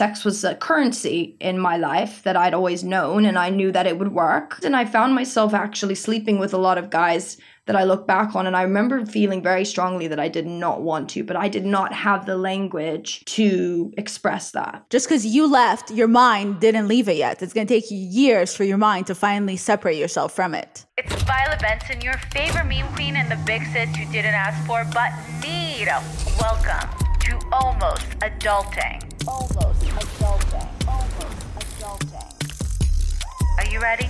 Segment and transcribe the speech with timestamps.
[0.00, 3.86] Sex was a currency in my life that I'd always known, and I knew that
[3.86, 4.58] it would work.
[4.64, 8.34] And I found myself actually sleeping with a lot of guys that I look back
[8.34, 11.48] on, and I remember feeling very strongly that I did not want to, but I
[11.48, 14.88] did not have the language to express that.
[14.88, 17.42] Just because you left, your mind didn't leave it yet.
[17.42, 20.86] It's going to take you years for your mind to finally separate yourself from it.
[20.96, 24.82] It's Violet Benson, your favorite meme queen and the big sis you didn't ask for
[24.94, 25.88] but need.
[26.40, 26.99] Welcome to
[27.52, 29.02] Almost Adulting.
[29.26, 30.68] Almost Adulting.
[30.86, 32.30] Almost Adulting.
[33.58, 34.08] Are you ready?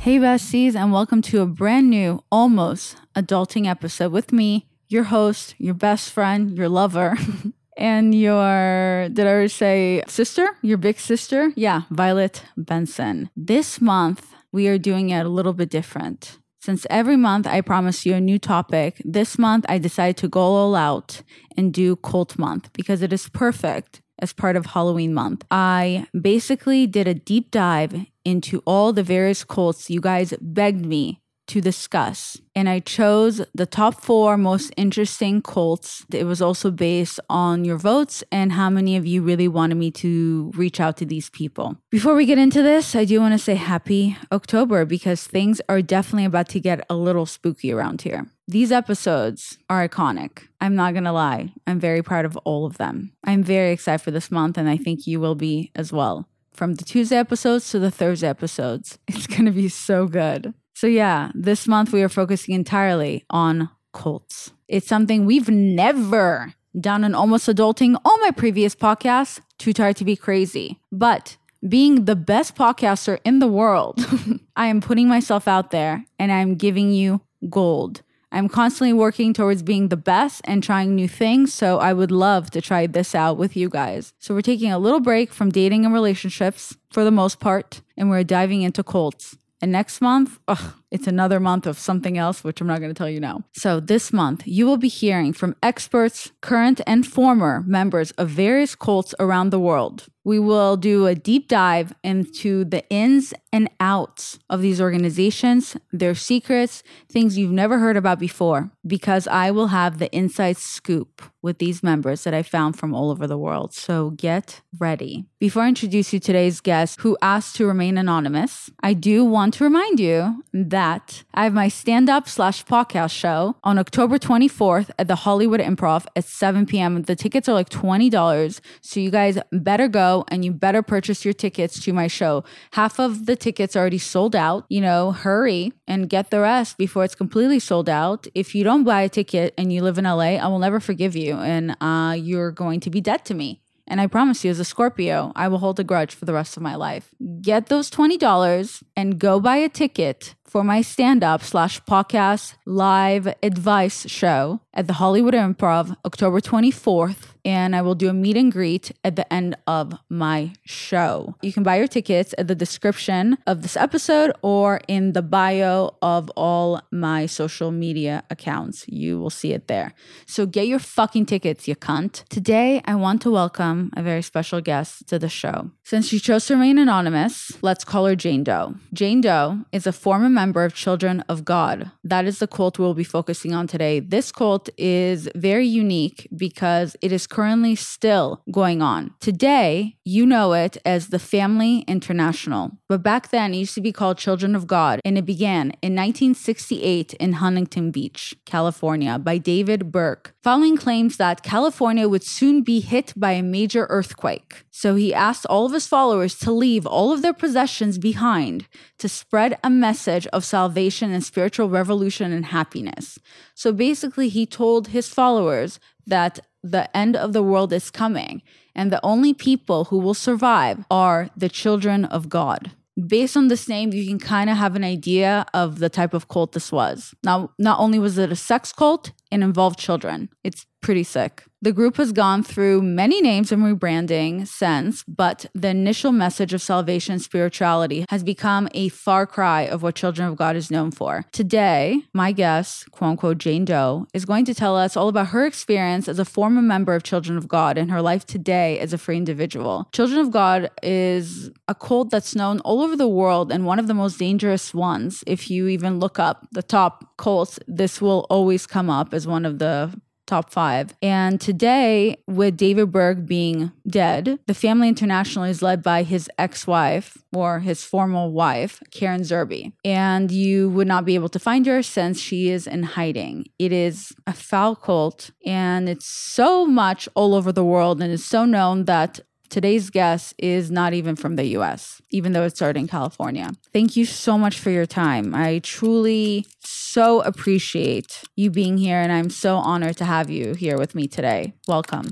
[0.00, 5.54] Hey, besties, and welcome to a brand new, almost adulting episode with me, your host,
[5.58, 7.16] your best friend, your lover,
[7.76, 10.48] and your, did I already say sister?
[10.60, 11.52] Your big sister?
[11.54, 13.30] Yeah, Violet Benson.
[13.36, 16.38] This month, we are doing it a little bit different.
[16.60, 20.40] Since every month I promise you a new topic, this month I decided to go
[20.40, 21.22] all out
[21.56, 25.44] and do cult month because it is perfect as part of Halloween month.
[25.50, 31.20] I basically did a deep dive into all the various cults you guys begged me
[31.48, 32.40] to discuss.
[32.54, 36.04] And I chose the top four most interesting cults.
[36.12, 39.90] It was also based on your votes and how many of you really wanted me
[39.92, 41.76] to reach out to these people.
[41.90, 45.82] Before we get into this, I do want to say happy October because things are
[45.82, 48.26] definitely about to get a little spooky around here.
[48.46, 50.48] These episodes are iconic.
[50.60, 51.52] I'm not going to lie.
[51.66, 53.12] I'm very proud of all of them.
[53.24, 56.26] I'm very excited for this month, and I think you will be as well
[56.58, 58.98] from the Tuesday episodes to the Thursday episodes.
[59.08, 60.54] It's going to be so good.
[60.78, 64.52] So, yeah, this month we are focusing entirely on cults.
[64.68, 68.00] It's something we've never done in almost adulting.
[68.04, 70.78] All my previous podcasts, Too Tired to Be Crazy.
[70.92, 71.36] But
[71.68, 74.06] being the best podcaster in the world,
[74.56, 78.02] I am putting myself out there and I'm giving you gold.
[78.30, 82.52] I'm constantly working towards being the best and trying new things, so I would love
[82.52, 84.12] to try this out with you guys.
[84.20, 88.10] So, we're taking a little break from dating and relationships for the most part, and
[88.10, 89.36] we're diving into cults.
[89.60, 92.98] And next month, ugh, it's another month of something else, which I'm not going to
[92.98, 93.44] tell you now.
[93.52, 98.74] So, this month, you will be hearing from experts, current and former members of various
[98.74, 100.06] cults around the world.
[100.24, 106.14] We will do a deep dive into the ins and outs of these organizations, their
[106.14, 111.58] secrets, things you've never heard about before, because I will have the inside scoop with
[111.58, 113.72] these members that I found from all over the world.
[113.72, 115.24] So get ready.
[115.40, 119.64] Before I introduce you today's guest who asked to remain anonymous, I do want to
[119.64, 125.08] remind you that I have my stand up slash podcast show on October 24th at
[125.08, 127.02] the Hollywood Improv at 7 p.m.
[127.02, 128.60] The tickets are like $20.
[128.80, 132.44] So you guys better go and you better purchase your tickets to my show.
[132.72, 134.66] Half of the tickets are already sold out.
[134.68, 138.26] You know, hurry and get the rest before it's completely sold out.
[138.34, 141.16] If you don't buy a ticket and you live in LA, I will never forgive
[141.16, 143.62] you and uh, you're going to be dead to me.
[143.88, 146.56] And I promise you, as a Scorpio, I will hold a grudge for the rest
[146.56, 147.10] of my life.
[147.40, 153.34] Get those $20 and go buy a ticket for my stand up slash podcast live
[153.42, 157.34] advice show at the Hollywood Improv October 24th.
[157.48, 161.34] And I will do a meet and greet at the end of my show.
[161.40, 165.96] You can buy your tickets at the description of this episode or in the bio
[166.02, 168.84] of all my social media accounts.
[168.86, 169.94] You will see it there.
[170.26, 172.24] So get your fucking tickets, you cunt.
[172.28, 175.70] Today, I want to welcome a very special guest to the show.
[175.84, 178.74] Since she chose to remain anonymous, let's call her Jane Doe.
[178.92, 181.92] Jane Doe is a former member of Children of God.
[182.04, 184.00] That is the cult we'll be focusing on today.
[184.00, 189.14] This cult is very unique because it is currently still going on.
[189.20, 193.92] Today, you know it as the Family International, but back then it used to be
[193.92, 199.92] called Children of God, and it began in 1968 in Huntington Beach, California, by David
[199.92, 204.64] Berg, following claims that California would soon be hit by a major earthquake.
[204.72, 208.66] So he asked all of his followers to leave all of their possessions behind
[208.98, 213.16] to spread a message of salvation and spiritual revolution and happiness.
[213.54, 218.42] So basically, he told his followers that the end of the world is coming,
[218.74, 222.72] and the only people who will survive are the children of God.
[223.06, 226.26] Based on this name, you can kind of have an idea of the type of
[226.26, 227.14] cult this was.
[227.22, 230.28] Now, not only was it a sex cult, and involved children.
[230.44, 231.44] It's pretty sick.
[231.60, 236.62] The group has gone through many names and rebranding since, but the initial message of
[236.62, 240.92] salvation and spirituality has become a far cry of what Children of God is known
[240.92, 241.24] for.
[241.32, 245.46] Today, my guest, quote unquote Jane Doe, is going to tell us all about her
[245.46, 248.98] experience as a former member of Children of God and her life today as a
[248.98, 249.88] free individual.
[249.92, 253.88] Children of God is a cult that's known all over the world and one of
[253.88, 255.24] the most dangerous ones.
[255.26, 259.44] If you even look up the top cults, this will always come up as one
[259.44, 260.94] of the top five.
[261.02, 266.66] And today, with David Berg being dead, the Family International is led by his ex
[266.66, 269.72] wife or his former wife, Karen Zerby.
[269.84, 273.46] And you would not be able to find her since she is in hiding.
[273.58, 278.24] It is a foul cult and it's so much all over the world and it's
[278.24, 279.20] so known that
[279.50, 283.52] Today's guest is not even from the US, even though it started in California.
[283.72, 285.34] Thank you so much for your time.
[285.34, 290.76] I truly so appreciate you being here, and I'm so honored to have you here
[290.76, 291.54] with me today.
[291.66, 292.10] Welcome.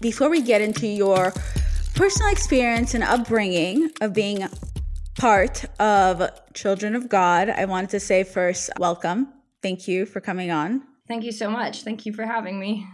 [0.00, 1.34] Before we get into your
[1.94, 4.48] personal experience and upbringing of being
[5.18, 9.28] part of Children of God, I wanted to say first, welcome.
[9.62, 10.89] Thank you for coming on.
[11.10, 11.82] Thank you so much.
[11.82, 12.86] Thank you for having me.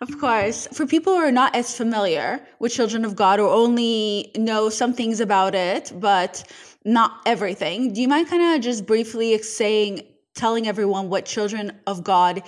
[0.00, 0.66] Of course.
[0.72, 4.92] For people who are not as familiar with Children of God or only know some
[4.92, 6.42] things about it, but
[6.84, 10.02] not everything, do you mind kind of just briefly saying,
[10.34, 12.42] telling everyone what Children of God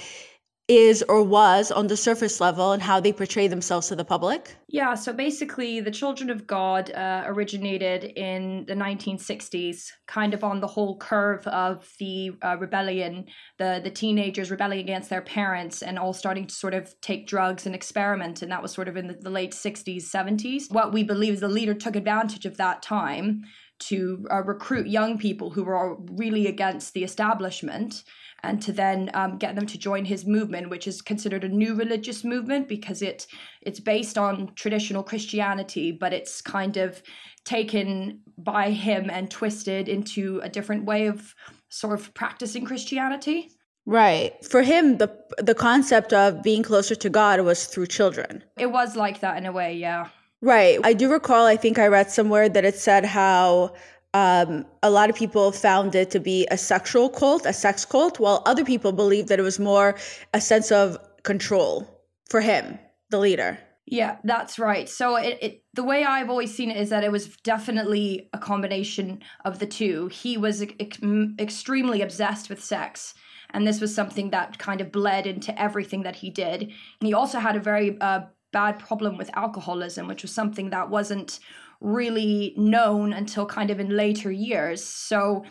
[0.72, 4.56] is or was on the surface level and how they portray themselves to the public?
[4.68, 10.60] Yeah, so basically, the Children of God uh, originated in the 1960s, kind of on
[10.60, 13.26] the whole curve of the uh, rebellion,
[13.58, 17.66] the, the teenagers rebelling against their parents and all starting to sort of take drugs
[17.66, 18.40] and experiment.
[18.40, 20.72] And that was sort of in the, the late 60s, 70s.
[20.72, 23.42] What we believe is the leader took advantage of that time
[23.80, 28.04] to uh, recruit young people who were really against the establishment
[28.42, 31.74] and to then um, get them to join his movement, which is considered a new
[31.74, 33.26] religious movement because it
[33.62, 37.02] it's based on traditional Christianity, but it's kind of
[37.44, 41.34] taken by him and twisted into a different way of
[41.68, 43.50] sort of practicing Christianity.
[43.84, 44.32] Right.
[44.44, 48.44] For him, the the concept of being closer to God was through children.
[48.58, 50.08] It was like that in a way, yeah.
[50.40, 50.80] Right.
[50.82, 53.74] I do recall, I think I read somewhere that it said how
[54.14, 58.20] um, a lot of people found it to be a sexual cult, a sex cult,
[58.20, 59.96] while other people believed that it was more
[60.34, 61.88] a sense of control
[62.28, 62.78] for him,
[63.10, 63.58] the leader.
[63.86, 64.88] Yeah, that's right.
[64.88, 68.38] So it, it the way I've always seen it is that it was definitely a
[68.38, 70.08] combination of the two.
[70.08, 70.98] He was ex-
[71.38, 73.14] extremely obsessed with sex,
[73.50, 76.62] and this was something that kind of bled into everything that he did.
[76.62, 78.20] And he also had a very uh,
[78.52, 81.40] bad problem with alcoholism, which was something that wasn't
[81.82, 84.82] really known until kind of in later years.
[84.82, 85.44] So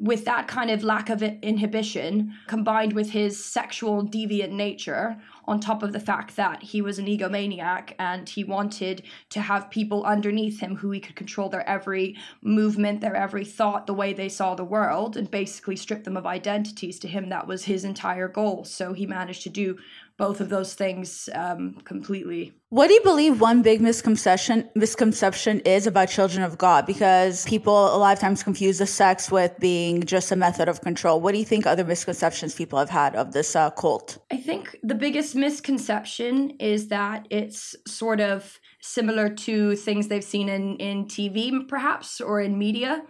[0.00, 5.16] with that kind of lack of inhibition combined with his sexual deviant nature
[5.46, 9.70] on top of the fact that he was an egomaniac and he wanted to have
[9.70, 14.12] people underneath him who he could control their every movement their every thought the way
[14.12, 17.84] they saw the world and basically strip them of identities to him that was his
[17.84, 19.76] entire goal so he managed to do
[20.18, 22.52] both of those things um, completely.
[22.70, 26.84] What do you believe one big misconception misconception is about children of God?
[26.84, 30.82] Because people a lot of times confuse the sex with being just a method of
[30.82, 31.20] control.
[31.20, 34.18] What do you think other misconceptions people have had of this uh, cult?
[34.30, 40.48] I think the biggest misconception is that it's sort of similar to things they've seen
[40.48, 43.02] in in TV, perhaps, or in media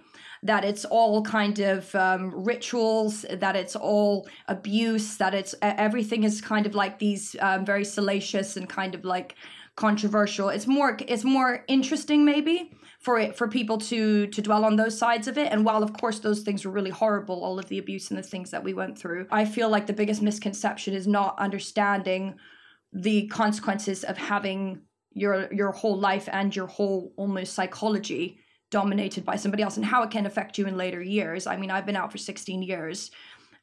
[0.43, 6.41] that it's all kind of um, rituals, that it's all abuse, that it's everything is
[6.41, 9.35] kind of like these um, very salacious and kind of like
[9.77, 10.49] controversial.
[10.49, 14.99] It's more it's more interesting maybe for it for people to to dwell on those
[14.99, 15.53] sides of it.
[15.53, 18.23] And while of course those things were really horrible, all of the abuse and the
[18.23, 22.35] things that we went through, I feel like the biggest misconception is not understanding
[22.93, 29.37] the consequences of having your your whole life and your whole almost psychology dominated by
[29.37, 31.47] somebody else and how it can affect you in later years.
[31.47, 33.11] I mean, I've been out for 16 years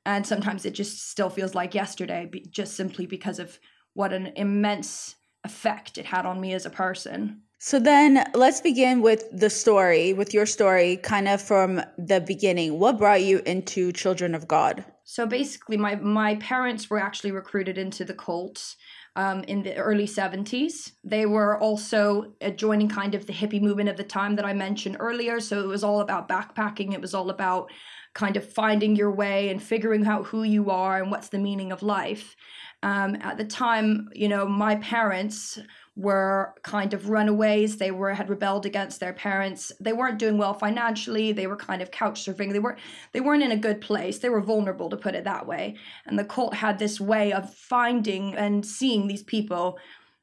[0.06, 3.60] and sometimes it just still feels like yesterday just simply because of
[3.94, 7.42] what an immense effect it had on me as a person.
[7.60, 12.80] So then let's begin with the story, with your story kind of from the beginning.
[12.80, 14.86] What brought you into Children of God?
[15.04, 18.76] So basically my my parents were actually recruited into the cult
[19.16, 20.92] um, in the early 70s.
[21.04, 24.98] They were also joining kind of the hippie movement of the time that I mentioned
[25.00, 25.40] earlier.
[25.40, 27.72] So it was all about backpacking, it was all about
[28.14, 31.72] kind of finding your way and figuring out who you are and what's the meaning
[31.72, 32.36] of life.
[32.82, 35.60] Um, at the time, you know, my parents
[35.96, 37.78] were kind of runaways.
[37.78, 39.72] They were had rebelled against their parents.
[39.80, 41.32] They weren't doing well financially.
[41.32, 42.52] They were kind of couch surfing.
[42.52, 42.78] They were
[43.14, 44.20] they weren't in a good place.
[44.20, 45.78] They were vulnerable to put it that way.
[46.06, 49.80] And the cult had this way of finding and seeing these people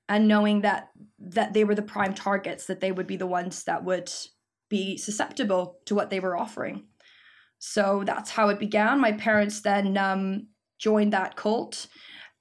[0.08, 3.64] and knowing that that they were the prime targets, that they would be the ones
[3.64, 4.12] that would
[4.68, 6.84] be susceptible to what they were offering.
[7.58, 9.00] So that's how it began.
[9.00, 10.48] My parents then um,
[10.78, 11.86] joined that cult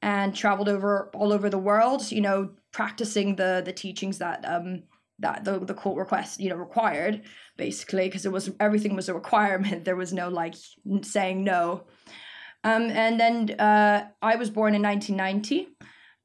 [0.02, 4.84] and traveled over all over the world, you know, practicing the the teachings that um
[5.20, 7.22] that the the cult request you know required
[7.58, 9.86] basically because it was everything was a requirement.
[9.86, 10.56] There was no like
[11.02, 11.84] saying no.
[12.64, 15.68] Um, and then uh, I was born in 1990.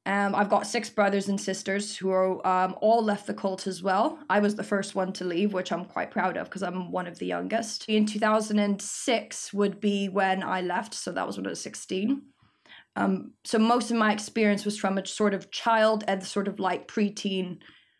[0.05, 3.83] Um, I've got six brothers and sisters who are um, all left the cult as
[3.83, 4.19] well.
[4.29, 7.07] I was the first one to leave, which I'm quite proud of because I'm one
[7.07, 7.85] of the youngest.
[7.89, 12.21] In 2006 would be when I left, so that was when I was 16.
[12.97, 16.59] Um, so most of my experience was from a sort of child and sort of
[16.59, 17.59] like preteen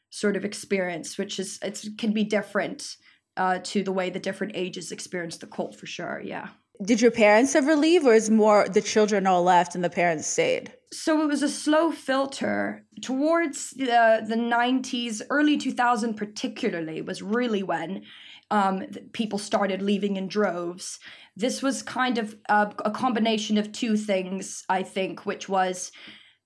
[0.10, 2.98] sort of experience, which is it can be different
[3.38, 6.22] uh, to the way the different ages experience the cult for sure.
[6.24, 6.48] Yeah.
[6.84, 10.28] Did your parents ever leave, or is more the children all left and the parents
[10.28, 10.74] stayed?
[10.92, 17.22] So it was a slow filter towards the the nineties, early two thousand, particularly was
[17.22, 18.04] really when
[18.52, 21.00] um, people started leaving in droves.
[21.36, 25.92] This was kind of a, a combination of two things, I think, which was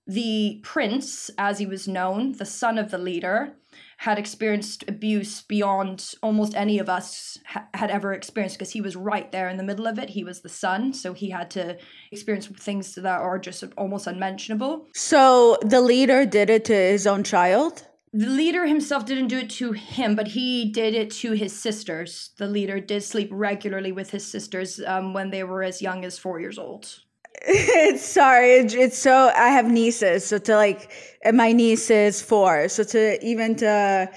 [0.08, 3.56] the prince, as he was known, the son of the leader,
[3.98, 8.96] had experienced abuse beyond almost any of us ha- had ever experienced because he was
[8.96, 10.10] right there in the middle of it.
[10.10, 11.78] He was the son, so he had to
[12.12, 14.88] experience things that are just almost unmentionable.
[14.96, 17.88] So the leader did it to his own child?
[18.14, 22.32] The leader himself didn't do it to him, but he did it to his sisters.
[22.38, 26.18] The leader did sleep regularly with his sisters um, when they were as young as
[26.18, 27.00] four years old.
[27.44, 30.92] it's sorry, it, it's so I have nieces, so to like
[31.34, 34.12] my niece is four, so to even to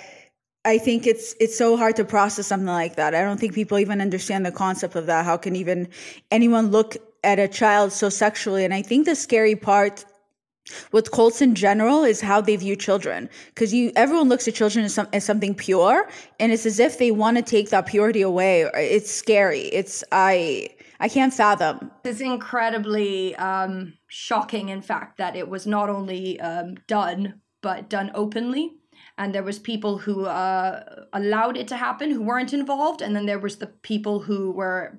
[0.64, 3.14] I think it's it's so hard to process something like that.
[3.14, 5.24] I don't think people even understand the concept of that.
[5.24, 5.88] How can even
[6.32, 8.64] anyone look at a child so sexually?
[8.64, 10.04] And I think the scary part
[10.92, 13.28] with cults in general is how they view children.
[13.48, 16.08] Because you everyone looks at children as, some, as something pure
[16.40, 18.62] and it's as if they want to take that purity away.
[18.74, 19.62] It's scary.
[19.62, 20.68] It's i
[21.00, 21.90] i can't fathom.
[22.04, 28.10] It's incredibly um shocking in fact that it was not only um done but done
[28.14, 28.72] openly.
[29.16, 33.26] And there was people who uh allowed it to happen who weren't involved and then
[33.26, 34.98] there was the people who were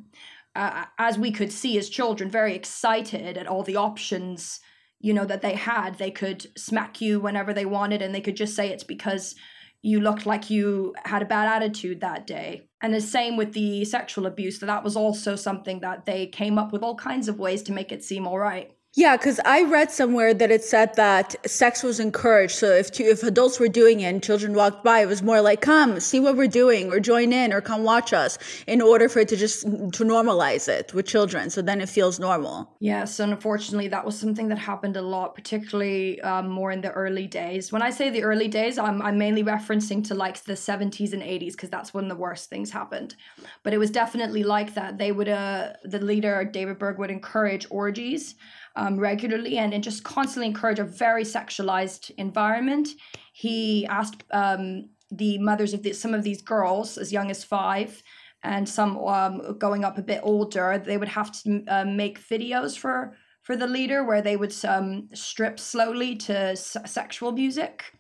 [0.55, 4.62] uh, as we could see as children very excited at all the options
[5.05, 8.35] you know that they had they could smack you whenever they wanted and they could
[8.35, 9.35] just say it's because
[9.83, 12.63] you looked like you had a bad attitude that day.
[12.81, 16.57] And the same with the sexual abuse that that was also something that they came
[16.57, 19.63] up with all kinds of ways to make it seem all right yeah, because I
[19.63, 22.55] read somewhere that it said that sex was encouraged.
[22.55, 25.59] So if if adults were doing it and children walked by, it was more like,
[25.59, 28.37] "Come, see what we're doing, or join in, or come watch us."
[28.67, 32.21] In order for it to just to normalize it with children, so then it feels
[32.21, 32.69] normal.
[32.79, 36.91] Yes, and unfortunately, that was something that happened a lot, particularly um, more in the
[36.91, 37.73] early days.
[37.73, 41.21] When I say the early days, I'm I'm mainly referencing to like the 70s and
[41.21, 43.17] 80s because that's when the worst things happened.
[43.63, 44.97] But it was definitely like that.
[44.97, 48.35] They would, uh, the leader David Berg would encourage orgies
[48.75, 52.89] um, regularly and, and just constantly encourage a very sexualized environment.
[53.34, 58.01] He asked um, the mothers of the, some of these girls, as young as five,
[58.44, 62.77] and some um, going up a bit older, they would have to uh, make videos
[62.77, 67.94] for for the leader where they would um, strip slowly to s- sexual music.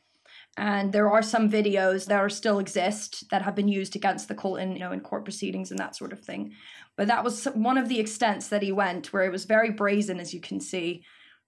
[0.57, 4.35] And there are some videos that are still exist that have been used against the
[4.35, 6.53] cult in you know in court proceedings and that sort of thing.
[6.97, 10.19] But that was one of the extents that he went, where it was very brazen,
[10.19, 11.03] as you can see,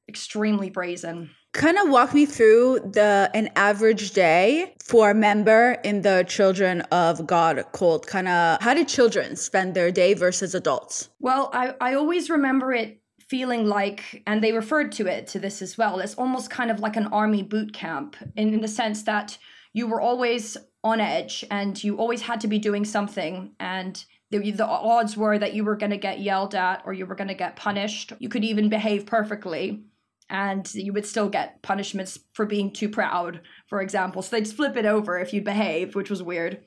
[0.10, 1.30] extremely brazen.
[1.54, 6.82] Kind of walk me through the an average day for a member in the Children
[6.92, 8.06] of God cult.
[8.08, 11.10] Kind of how did children spend their day versus adults?
[11.20, 15.62] Well, I, I always remember it feeling like, and they referred to it to this
[15.62, 19.04] as well, it's almost kind of like an army boot camp in, in the sense
[19.04, 19.38] that
[19.74, 24.52] you were always on edge and you always had to be doing something and the,
[24.52, 27.30] the odds were that you were going to get yelled at or you were going
[27.30, 28.14] to get punished.
[28.20, 29.84] You could even behave perfectly
[30.30, 34.22] and you would still get punishments for being too proud, for example.
[34.22, 36.64] So they'd flip it over if you behave, which was weird.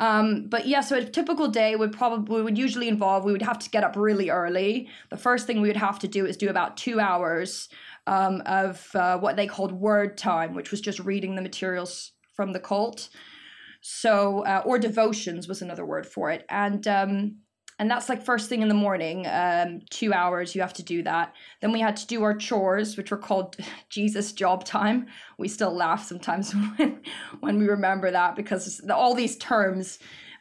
[0.00, 3.60] Um, but yeah, so a typical day would probably would usually involve we would have
[3.60, 4.88] to get up really early.
[5.10, 7.68] The first thing we would have to do is do about two hours
[8.08, 12.52] um, of uh, what they called word time, which was just reading the materials from
[12.52, 13.10] the cult.
[13.86, 16.46] So, uh, or devotions was another word for it.
[16.48, 17.36] And um,
[17.78, 21.02] and that's like first thing in the morning um, two hours you have to do
[21.02, 21.34] that.
[21.60, 23.56] Then we had to do our chores which were called
[23.90, 25.08] jesus job time.
[25.36, 27.02] We still laugh sometimes when,
[27.40, 29.98] when we remember that because all these terms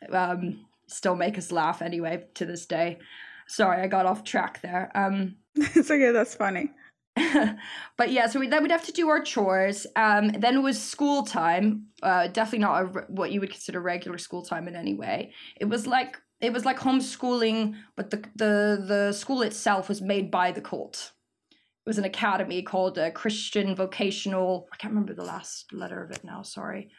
[0.09, 2.99] um, still make us laugh anyway to this day.
[3.47, 4.89] Sorry i got off track there.
[4.95, 6.71] Um, it's okay that's funny
[7.97, 9.85] but yeah, so we, then we'd have to do our chores.
[9.95, 11.87] Um, then it was school time.
[12.01, 15.33] Uh, definitely not a, what you would consider regular school time in any way.
[15.59, 20.31] It was like it was like homeschooling, but the the the school itself was made
[20.31, 21.11] by the cult.
[21.51, 24.67] It was an academy called a Christian Vocational.
[24.73, 26.41] I can't remember the last letter of it now.
[26.41, 26.89] Sorry,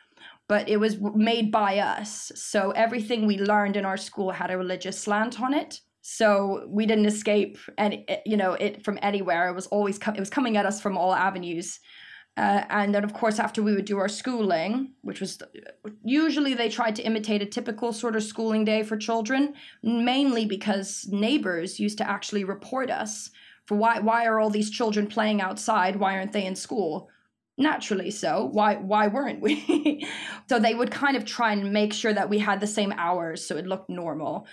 [0.49, 2.31] but it was made by us.
[2.37, 5.81] So everything we learned in our school had a religious slant on it.
[6.07, 9.49] So we didn't escape any, you know, it from anywhere.
[9.49, 11.81] It was always com- it was coming at us from all avenues.
[12.37, 15.41] Uh, and then, of course, after we would do our schooling, which was
[16.05, 21.09] usually they tried to imitate a typical sort of schooling day for children, mainly because
[21.11, 23.31] neighbors used to actually report us
[23.65, 25.97] for why why are all these children playing outside?
[25.97, 27.09] Why aren't they in school?
[27.57, 30.07] Naturally, so why why weren't we?
[30.51, 33.47] so they would kind of try and make sure that we had the same hours,
[33.47, 34.47] so it looked normal.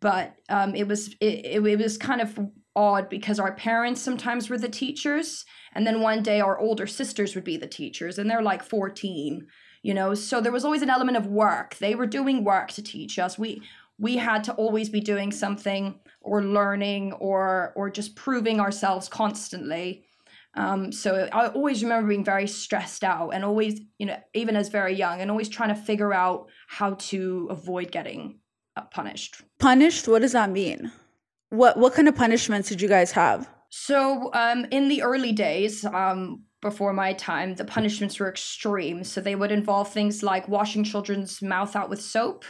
[0.00, 2.38] But um, it was it, it, it was kind of
[2.76, 7.34] odd because our parents sometimes were the teachers and then one day our older sisters
[7.34, 9.46] would be the teachers and they're like 14
[9.82, 10.14] you know?
[10.14, 11.76] So there was always an element of work.
[11.76, 13.38] They were doing work to teach us.
[13.38, 13.62] We
[14.00, 20.04] we had to always be doing something or learning or or just proving ourselves constantly.
[20.54, 24.70] Um, so I always remember being very stressed out and always, you know, even as
[24.70, 28.40] very young, and always trying to figure out how to avoid getting
[28.90, 29.42] punished.
[29.58, 30.08] Punished?
[30.08, 30.92] What does that mean?
[31.50, 33.48] What what kind of punishments did you guys have?
[33.70, 39.04] So, um, in the early days, um, before my time, the punishments were extreme.
[39.04, 42.44] So they would involve things like washing children's mouth out with soap,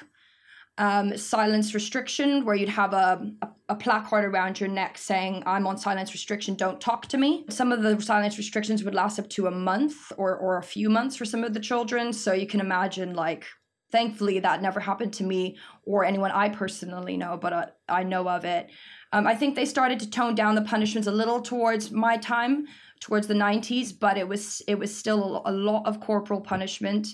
[0.78, 5.66] um, silence restriction, where you'd have a, a, a, placard around your neck saying, I'm
[5.66, 7.44] on silence restriction, don't talk to me.
[7.50, 10.88] Some of the silence restrictions would last up to a month or, or a few
[10.88, 12.12] months for some of the children.
[12.12, 13.44] So you can imagine, like,
[13.90, 18.28] thankfully, that never happened to me or anyone I personally know, but uh, I know
[18.28, 18.70] of it.
[19.12, 22.66] Um, I think they started to tone down the punishments a little towards my time,
[23.00, 27.08] towards the 90s, but it was it was still a lot of corporal punishment.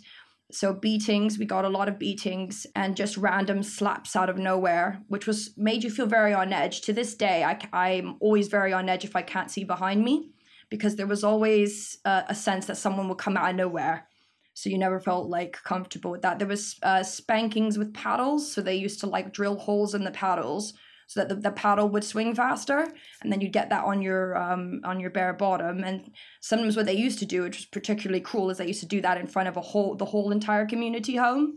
[0.50, 5.02] So beatings, we got a lot of beatings and just random slaps out of nowhere,
[5.08, 6.82] which was made you feel very on edge.
[6.82, 10.30] To this day, I, I'm always very on edge if I can't see behind me,
[10.69, 14.06] because there was always a, a sense that someone would come out of nowhere
[14.54, 16.38] so you never felt like comfortable with that.
[16.38, 20.12] There was uh, spankings with paddles so they used to like drill holes in the
[20.12, 20.73] paddles
[21.06, 22.86] so that the, the paddle would swing faster
[23.21, 25.82] and then you'd get that on your um on your bare bottom.
[25.82, 28.86] And sometimes what they used to do which was particularly cruel is they used to
[28.86, 31.56] do that in front of a whole the whole entire community home.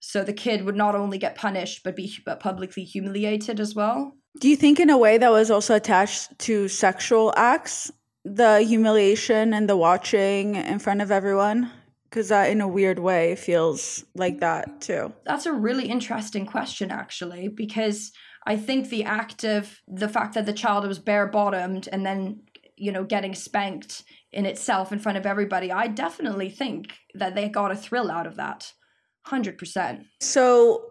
[0.00, 4.12] So the kid would not only get punished but be but publicly humiliated as well.
[4.40, 7.90] Do you think in a way that was also attached to sexual acts
[8.24, 11.70] the humiliation and the watching in front of everyone
[12.08, 16.90] because that in a weird way feels like that too that's a really interesting question
[16.90, 18.12] actually because
[18.46, 22.42] I think the act of the fact that the child was bare bottomed and then,
[22.76, 27.48] you know, getting spanked in itself in front of everybody, I definitely think that they
[27.48, 28.72] got a thrill out of that.
[29.26, 30.04] 100%.
[30.20, 30.84] So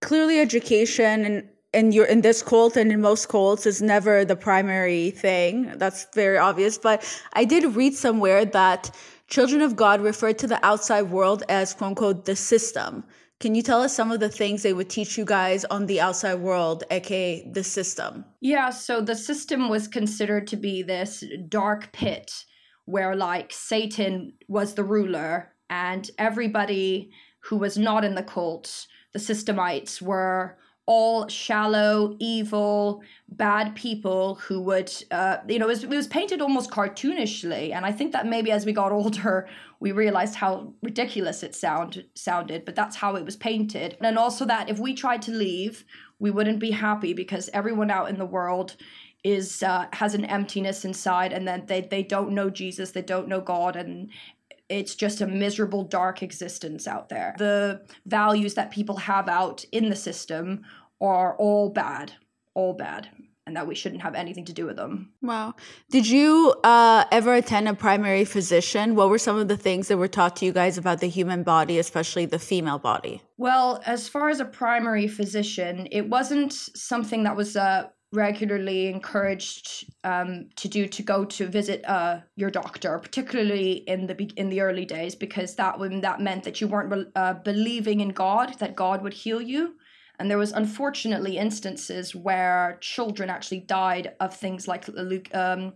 [0.00, 4.36] clearly education and in your in this cult and in most cults is never the
[4.36, 5.72] primary thing.
[5.76, 6.78] That's very obvious.
[6.78, 8.92] But I did read somewhere that
[9.34, 13.02] children of God referred to the outside world as quote unquote the system.
[13.40, 16.00] Can you tell us some of the things they would teach you guys on the
[16.00, 18.24] outside world, aka the system?
[18.40, 22.44] Yeah, so the system was considered to be this dark pit
[22.84, 29.18] where, like, Satan was the ruler, and everybody who was not in the cult, the
[29.18, 35.88] systemites, were all shallow, evil, bad people who would, uh, you know, it was, it
[35.88, 37.72] was painted almost cartoonishly.
[37.72, 39.48] And I think that maybe as we got older,
[39.80, 43.96] we realized how ridiculous it sound, sounded, but that's how it was painted.
[44.00, 45.84] And also that if we tried to leave,
[46.18, 48.76] we wouldn't be happy because everyone out in the world
[49.24, 53.26] is uh, has an emptiness inside and then they, they don't know jesus they don't
[53.26, 54.10] know god and
[54.68, 57.34] it's just a miserable, dark existence out there.
[57.38, 60.62] The values that people have out in the system
[61.00, 62.12] are all bad,
[62.54, 63.08] all bad,
[63.46, 65.12] and that we shouldn't have anything to do with them.
[65.20, 65.54] Wow.
[65.90, 68.94] Did you uh, ever attend a primary physician?
[68.94, 71.42] What were some of the things that were taught to you guys about the human
[71.42, 73.22] body, especially the female body?
[73.36, 79.92] Well, as far as a primary physician, it wasn't something that was uh, regularly encouraged
[80.04, 84.60] um, to do to go to visit uh, your doctor, particularly in the in the
[84.60, 88.76] early days, because that when that meant that you weren't uh, believing in God, that
[88.76, 89.74] God would heal you,
[90.18, 94.88] And there was unfortunately instances where children actually died of things like
[95.34, 95.72] um,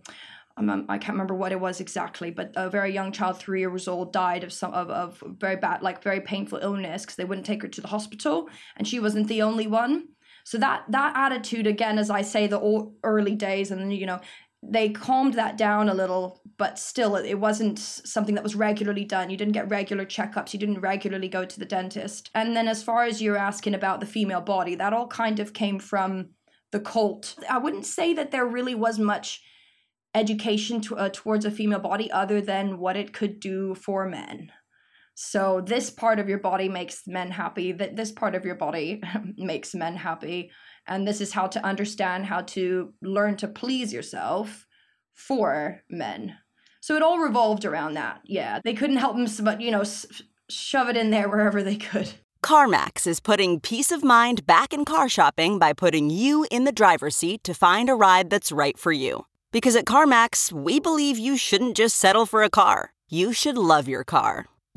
[0.57, 4.11] I can't remember what it was exactly, but a very young child, three years old,
[4.11, 7.61] died of some of, of very bad, like very painful illness because they wouldn't take
[7.61, 10.09] her to the hospital, and she wasn't the only one.
[10.49, 14.19] So that that attitude, again, as I say, the early days, and you know,
[14.63, 19.29] they calmed that down a little, but still, it wasn't something that was regularly done.
[19.29, 20.51] You didn't get regular checkups.
[20.51, 22.31] You didn't regularly go to the dentist.
[22.33, 25.53] And then, as far as you're asking about the female body, that all kind of
[25.53, 26.29] came from
[26.71, 27.35] the cult.
[27.47, 29.43] I wouldn't say that there really was much
[30.15, 34.51] education to, uh, towards a female body other than what it could do for men.
[35.21, 37.73] So this part of your body makes men happy.
[37.73, 39.03] That this part of your body
[39.35, 40.49] makes men happy,
[40.87, 44.65] and this is how to understand how to learn to please yourself
[45.13, 46.37] for men.
[46.79, 48.21] So it all revolved around that.
[48.23, 49.83] Yeah, they couldn't help them, but you know,
[50.49, 52.13] shove it in there wherever they could.
[52.41, 56.71] CarMax is putting peace of mind back in car shopping by putting you in the
[56.71, 59.25] driver's seat to find a ride that's right for you.
[59.51, 63.89] Because at CarMax, we believe you shouldn't just settle for a car, you should love
[63.89, 64.45] your car.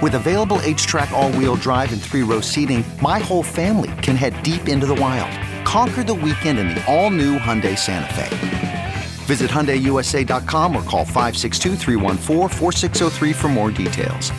[0.00, 4.40] With available HTRAC, all wheel drive, and three row seating, my whole family can head
[4.44, 5.32] deep into the wild.
[5.66, 8.94] Conquer the weekend in the all new Hyundai Santa Fe.
[9.26, 11.74] Visit HyundaiUSA.com or call 562
[13.34, 14.30] for more details.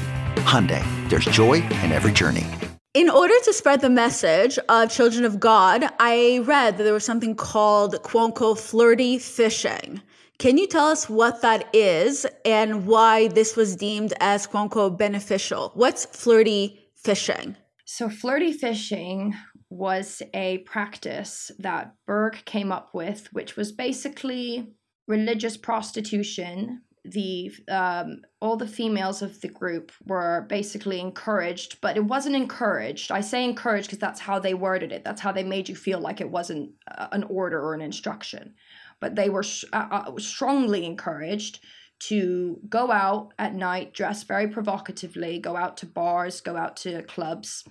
[0.45, 2.48] Hyundai, there's joy in every journey.
[2.93, 7.04] In order to spread the message of children of God, I read that there was
[7.04, 10.02] something called quote unquote flirty fishing.
[10.39, 14.97] Can you tell us what that is and why this was deemed as quote unquote
[14.97, 15.71] beneficial?
[15.73, 17.58] What's flirty fishing?
[17.84, 19.36] So, flirty fishing
[19.69, 24.71] was a practice that Berg came up with, which was basically
[25.08, 32.06] religious prostitution the um, all the females of the group were basically encouraged, but it
[32.06, 33.12] wasn't encouraged.
[33.12, 35.04] I say encouraged because that's how they worded it.
[35.04, 38.56] That's how they made you feel like it wasn't uh, an order or an instruction.
[38.99, 41.59] But they were sh- uh, uh, strongly encouraged
[42.07, 47.03] to go out at night, dress very provocatively, go out to bars, go out to
[47.03, 47.63] clubs,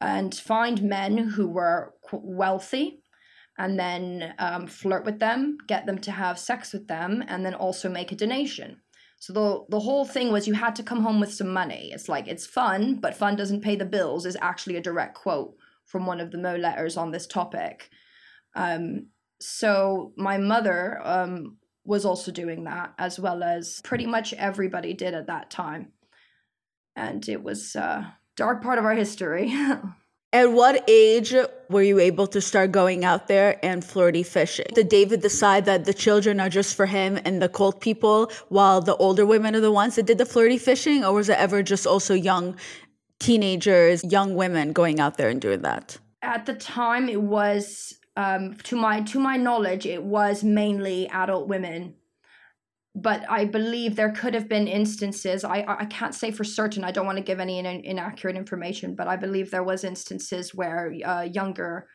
[0.00, 3.00] and find men who were wealthy
[3.58, 7.54] and then um, flirt with them, get them to have sex with them, and then
[7.54, 8.80] also make a donation.
[9.20, 11.90] So the the whole thing was you had to come home with some money.
[11.92, 14.26] It's like it's fun, but fun doesn't pay the bills.
[14.26, 15.54] Is actually a direct quote
[15.86, 17.88] from one of the Mo letters on this topic.
[18.54, 19.06] Um,
[19.44, 25.14] so my mother um, was also doing that, as well as pretty much everybody did
[25.14, 25.92] at that time,
[26.96, 29.54] and it was a dark part of our history.
[30.32, 31.32] At what age
[31.70, 34.66] were you able to start going out there and flirty fishing?
[34.74, 38.80] Did David decide that the children are just for him and the cult people, while
[38.80, 41.04] the older women are the ones that did the flirty fishing?
[41.04, 42.56] Or was it ever just also young
[43.20, 45.98] teenagers, young women going out there and doing that?
[46.20, 51.48] At the time, it was, um, to my to my knowledge, it was mainly adult
[51.48, 51.94] women
[52.94, 55.44] but I believe there could have been instances.
[55.44, 56.84] I I can't say for certain.
[56.84, 60.54] I don't want to give any in, inaccurate information, but I believe there was instances
[60.54, 61.88] where uh, younger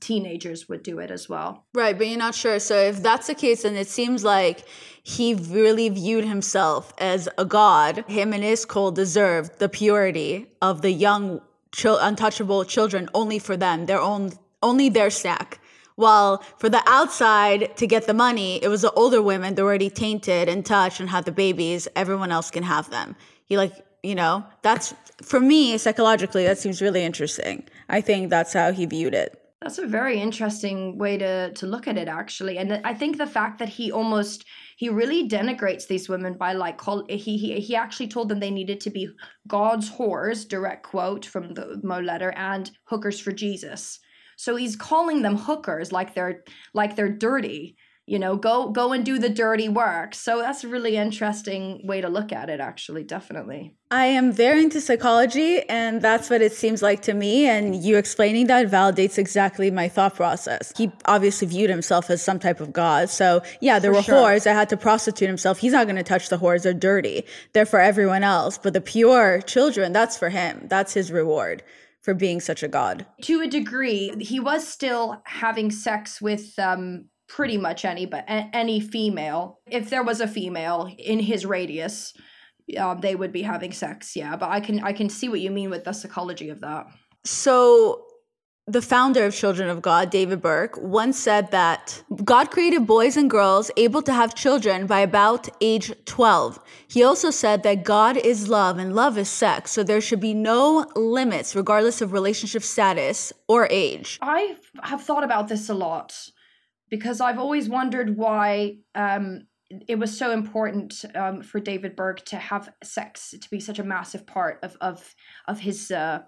[0.00, 1.66] teenagers would do it as well.
[1.74, 2.58] Right, but you're not sure.
[2.58, 4.64] So if that's the case, then it seems like
[5.02, 8.04] he really viewed himself as a god.
[8.08, 11.42] Him and his cult deserved the purity of the young,
[11.84, 15.60] untouchable children only for them, their own, only their snack.
[15.96, 19.68] While for the outside to get the money, it was the older women that were
[19.68, 21.88] already tainted and touched and had the babies.
[21.96, 23.16] Everyone else can have them.
[23.46, 27.66] He like, you know, that's for me psychologically, that seems really interesting.
[27.88, 29.42] I think that's how he viewed it.
[29.62, 32.58] That's a very interesting way to to look at it actually.
[32.58, 34.44] And I think the fact that he almost
[34.76, 38.50] he really denigrates these women by like call he he he actually told them they
[38.50, 39.08] needed to be
[39.48, 43.98] God's whores, direct quote from the Mo letter, and hookers for Jesus.
[44.36, 46.44] So he's calling them hookers like they're
[46.74, 47.76] like they're dirty.
[48.08, 50.14] You know, go go and do the dirty work.
[50.14, 53.74] So that's a really interesting way to look at it actually, definitely.
[53.90, 57.96] I am very into psychology and that's what it seems like to me and you
[57.96, 60.72] explaining that validates exactly my thought process.
[60.76, 63.10] He obviously viewed himself as some type of god.
[63.10, 64.14] So, yeah, there for were sure.
[64.14, 65.58] whores that had to prostitute himself.
[65.58, 66.62] He's not going to touch the whores.
[66.62, 67.24] They're dirty.
[67.54, 70.66] They're for everyone else, but the pure children, that's for him.
[70.68, 71.62] That's his reward
[72.06, 73.04] for being such a god.
[73.22, 78.78] To a degree, he was still having sex with um, pretty much any but any
[78.78, 79.58] female.
[79.68, 82.14] If there was a female in his radius,
[82.78, 84.14] um, they would be having sex.
[84.14, 86.86] Yeah, but I can I can see what you mean with the psychology of that.
[87.24, 88.05] So
[88.68, 93.30] the founder of Children of God, David Berg, once said that God created boys and
[93.30, 96.58] girls able to have children by about age 12.
[96.88, 100.34] He also said that God is love and love is sex, so there should be
[100.34, 104.18] no limits regardless of relationship status or age.
[104.20, 106.30] I have thought about this a lot
[106.90, 109.46] because I've always wondered why um,
[109.86, 113.84] it was so important um, for David Berg to have sex to be such a
[113.84, 115.14] massive part of of
[115.46, 116.22] of his uh,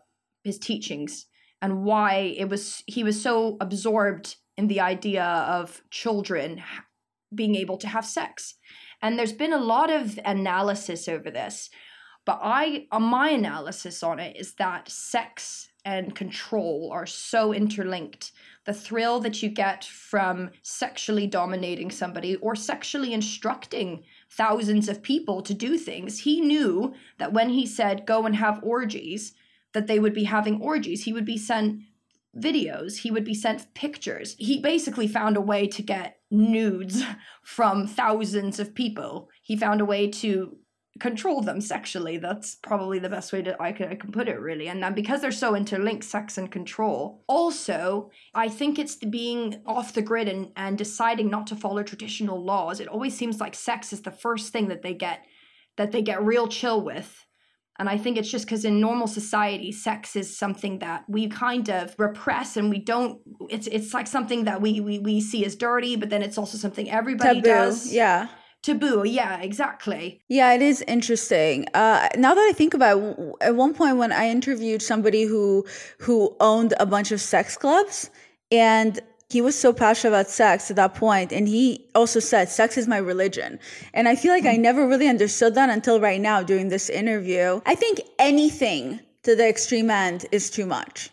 [0.45, 1.27] his teachings
[1.61, 6.63] and why it was he was so absorbed in the idea of children
[7.35, 8.55] being able to have sex.
[9.01, 11.71] And there's been a lot of analysis over this
[12.29, 18.33] but i uh, my analysis on it is that sex and control are so interlinked.
[18.67, 25.41] The thrill that you get from sexually dominating somebody or sexually instructing thousands of people
[25.41, 29.33] to do things he knew that when he said go and have orgies
[29.75, 31.05] that they would be having orgies.
[31.05, 31.81] He would be sent
[32.37, 34.37] videos, he would be sent pictures.
[34.39, 37.03] He basically found a way to get nudes
[37.43, 39.29] from thousands of people.
[39.43, 40.57] He found a way to
[41.01, 42.19] control them sexually.
[42.19, 44.69] That's probably the best way to I can, I can put it really.
[44.69, 47.25] And then because they're so interlinked, sex and control.
[47.29, 51.83] Also, I think it's the being off the grid and, and deciding not to follow
[51.83, 52.81] traditional laws.
[52.81, 55.25] It always seems like sex is the first thing that they get
[55.77, 57.25] that they get real chill with
[57.79, 61.69] and I think it's just because in normal society, sex is something that we kind
[61.71, 65.55] of repress and we don't it's it's like something that we we, we see as
[65.55, 67.49] dirty, but then it's also something everybody Taboo.
[67.49, 67.93] does.
[67.93, 68.29] Yeah.
[68.63, 70.21] Taboo, yeah, exactly.
[70.29, 71.67] Yeah, it is interesting.
[71.75, 75.65] Uh, now that I think about it, at one point when I interviewed somebody who
[75.99, 78.11] who owned a bunch of sex clubs,
[78.51, 78.99] and
[79.31, 82.89] he was so passionate about sex at that point and he also said sex is
[82.89, 83.59] my religion.
[83.93, 84.63] And i feel like i hmm.
[84.63, 87.61] never really understood that until right now during this interview.
[87.67, 91.11] I think anything to the extreme end is too much.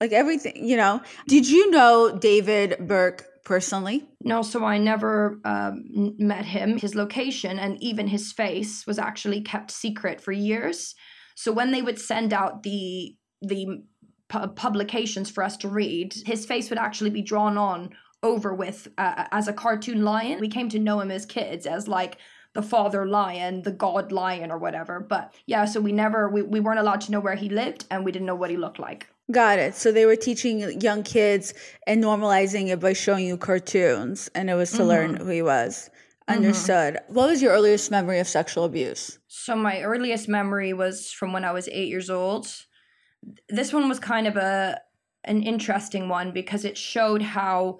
[0.00, 1.00] Like everything you know?
[1.28, 4.04] Did you know david berg personally?
[4.22, 5.84] No so i never um,
[6.18, 6.78] met him.
[6.78, 10.94] His location and even his face was actually kept secret for years.
[11.36, 13.84] So when they would send out the the
[14.34, 17.90] pu- publications for us to read, his face would actually be drawn on
[18.22, 20.40] over with uh, as a cartoon lion.
[20.40, 22.16] We came to know him as kids as like
[22.54, 25.00] the father lion, the god lion, or whatever.
[25.00, 28.04] But yeah, so we never we, we weren't allowed to know where he lived and
[28.04, 29.08] we didn't know what he looked like.
[29.30, 29.74] Got it.
[29.74, 31.54] So they were teaching young kids
[31.86, 34.88] and normalizing it by showing you cartoons, and it was to mm-hmm.
[34.88, 35.90] learn who he was.
[36.28, 36.36] Mm-hmm.
[36.36, 36.94] Understood.
[36.94, 37.14] Mm-hmm.
[37.14, 39.18] What was your earliest memory of sexual abuse?
[39.28, 42.48] So my earliest memory was from when I was eight years old
[43.48, 44.80] this one was kind of a
[45.24, 47.78] an interesting one because it showed how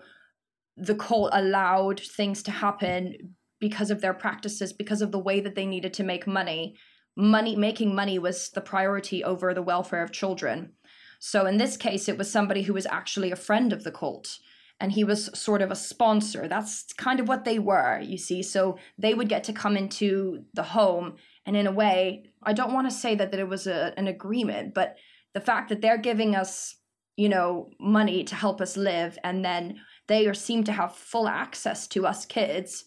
[0.77, 5.55] the cult allowed things to happen because of their practices because of the way that
[5.55, 6.75] they needed to make money.
[7.17, 10.73] Money making money was the priority over the welfare of children.
[11.21, 14.39] So in this case it was somebody who was actually a friend of the cult
[14.81, 16.49] and he was sort of a sponsor.
[16.49, 18.43] That's kind of what they were you see.
[18.43, 22.73] So they would get to come into the home and in a way i don't
[22.73, 24.97] want to say that, that it was a, an agreement but
[25.35, 26.77] the fact that they're giving us
[27.17, 31.29] you know money to help us live and then they are, seem to have full
[31.29, 32.85] access to us kids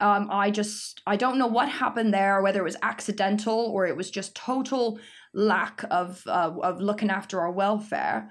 [0.00, 3.96] um, i just i don't know what happened there whether it was accidental or it
[3.96, 4.98] was just total
[5.34, 8.30] lack of uh, of looking after our welfare.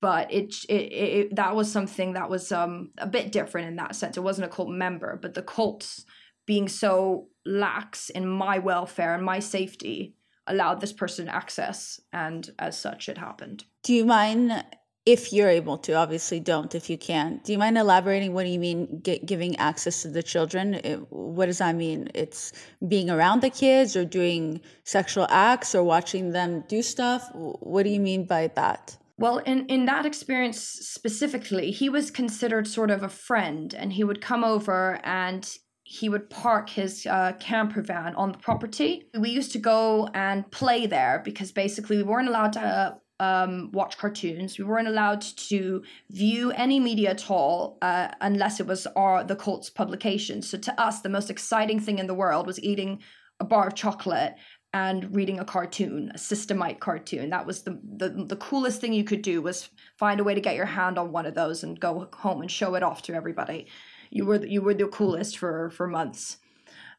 [0.00, 3.96] But it, it, it that was something that was um a bit different in that
[3.96, 4.16] sense.
[4.16, 6.04] It wasn't a cult member but the cults
[6.46, 10.14] being so lax in my welfare and my safety
[10.46, 13.64] allowed this person access and as such it happened.
[13.82, 14.64] Do you mind
[15.06, 15.94] if you're able to?
[15.94, 19.56] Obviously don't if you can do you mind elaborating what do you mean get, giving
[19.56, 20.74] access to the children?
[20.74, 22.08] It, what does that mean?
[22.14, 22.52] It's
[22.86, 27.30] being around the kids or doing sexual acts or watching them do stuff?
[27.34, 28.96] What do you mean by that?
[29.20, 34.02] Well, in, in that experience specifically, he was considered sort of a friend, and he
[34.02, 35.46] would come over and
[35.90, 39.08] he would park his uh, camper van on the property.
[39.18, 43.98] We used to go and play there because basically we weren't allowed to um, watch
[43.98, 44.56] cartoons.
[44.56, 49.34] We weren't allowed to view any media at all uh, unless it was our the
[49.34, 50.42] cult's publication.
[50.42, 53.00] So to us, the most exciting thing in the world was eating
[53.40, 54.36] a bar of chocolate
[54.72, 57.30] and reading a cartoon, a Systemite cartoon.
[57.30, 60.40] That was the, the the coolest thing you could do was find a way to
[60.40, 63.14] get your hand on one of those and go home and show it off to
[63.14, 63.66] everybody
[64.10, 66.38] you were you were the coolest for for months.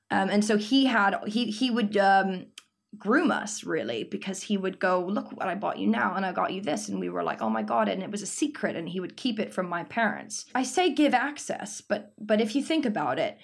[0.10, 2.48] Um, and so he had he he would um,
[2.98, 6.32] groom us really because he would go look what i bought you now and i
[6.34, 6.90] got you this.
[6.90, 9.16] And we were like oh my god and it was a secret and he would
[9.16, 10.46] keep it from my parents.
[10.56, 13.38] I say give access but but if you think about it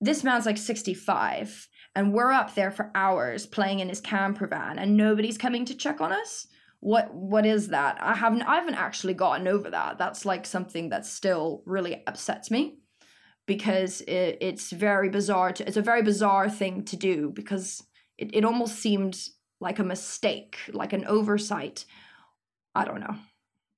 [0.00, 4.78] this man's like 65 and we're up there for hours playing in his camper van
[4.78, 6.48] and nobody's coming to check on us.
[6.80, 7.96] What what is that?
[8.00, 9.98] I haven't i haven't actually gotten over that.
[9.98, 12.78] That's like something that still really upsets me
[13.46, 17.82] because it, it's very bizarre to, it's a very bizarre thing to do because
[18.18, 19.28] it, it almost seemed
[19.60, 21.84] like a mistake like an oversight.
[22.74, 23.16] I don't know.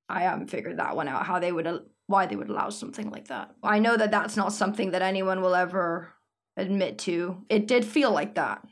[0.09, 3.29] I haven't figured that one out how they would why they would allow something like
[3.29, 3.55] that.
[3.63, 6.13] I know that that's not something that anyone will ever
[6.57, 7.45] admit to.
[7.49, 8.65] It did feel like that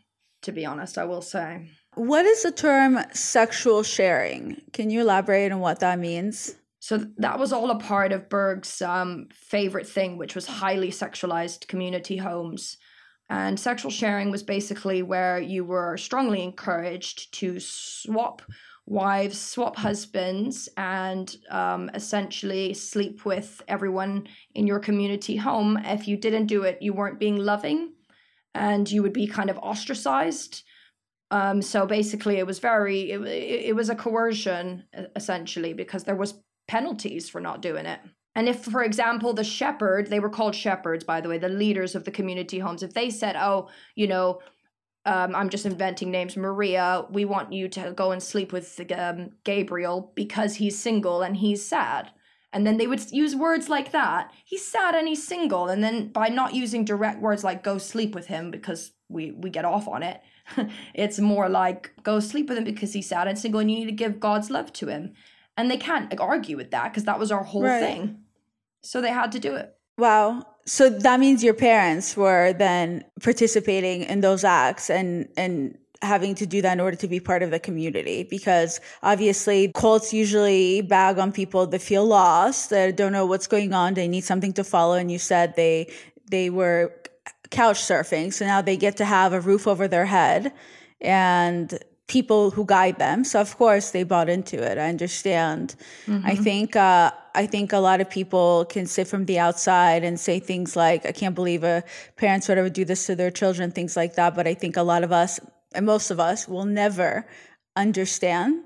[0.45, 1.71] to be honest i will say.
[1.95, 4.61] What is the term sexual sharing?
[4.73, 6.57] Can you elaborate on what that means?
[6.85, 11.67] So that was all a part of Berg's um, favorite thing, which was highly sexualized
[11.67, 12.77] community homes.
[13.31, 18.43] And sexual sharing was basically where you were strongly encouraged to swap
[18.85, 25.79] wives, swap husbands, and um, essentially sleep with everyone in your community home.
[25.87, 27.95] If you didn't do it, you weren't being loving
[28.55, 30.63] and you would be kind of ostracized
[31.31, 34.85] um, so basically, it was very it, it was a coercion
[35.17, 36.35] essentially because there was
[36.67, 38.01] penalties for not doing it.
[38.35, 41.95] And if, for example, the shepherd, they were called shepherds, by the way, the leaders
[41.95, 44.41] of the community homes, if they said, oh, you know,
[45.07, 49.31] um, I'm just inventing names, Maria, we want you to go and sleep with um,
[49.45, 52.11] Gabriel because he's single and he's sad.
[52.53, 54.33] And then they would use words like that.
[54.45, 55.69] He's sad and he's single.
[55.69, 59.51] And then by not using direct words like go sleep with him because we, we
[59.51, 60.23] get off on it,
[60.95, 63.87] it's more like go sleep with him because he's sad and single and you need
[63.87, 65.15] to give God's love to him.
[65.57, 67.81] And they can't like, argue with that because that was our whole right.
[67.81, 68.19] thing.
[68.83, 69.75] So they had to do it.
[69.97, 70.43] Wow.
[70.67, 76.45] So that means your parents were then participating in those acts and and having to
[76.45, 81.19] do that in order to be part of the community because obviously cults usually bag
[81.19, 84.63] on people that feel lost that don't know what's going on they need something to
[84.63, 85.91] follow and you said they
[86.31, 86.93] they were
[87.55, 88.33] couch surfing.
[88.33, 90.53] So now they get to have a roof over their head
[91.01, 93.25] and people who guide them.
[93.25, 94.79] So of course they bought into it.
[94.79, 95.75] I understand.
[96.07, 96.27] Mm-hmm.
[96.27, 100.21] I think uh, I think a lot of people can sit from the outside and
[100.21, 101.83] say things like, "I can't believe a
[102.17, 104.35] parents would ever do this to their children," things like that.
[104.35, 105.41] But I think a lot of us,
[105.75, 107.27] and most of us, will never
[107.77, 108.63] understand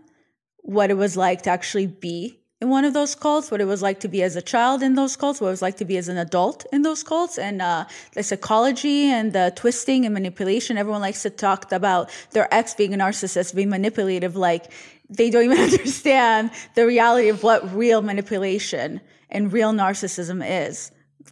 [0.63, 3.83] what it was like to actually be in one of those cults, what it was
[3.83, 5.97] like to be as a child in those cults, what it was like to be
[5.97, 10.77] as an adult in those cults, and uh, the psychology and the twisting and manipulation.
[10.77, 14.73] Everyone likes to talk about their ex being a narcissist, being manipulative, like
[15.09, 20.91] they don't even understand the reality of what real manipulation and real narcissism is.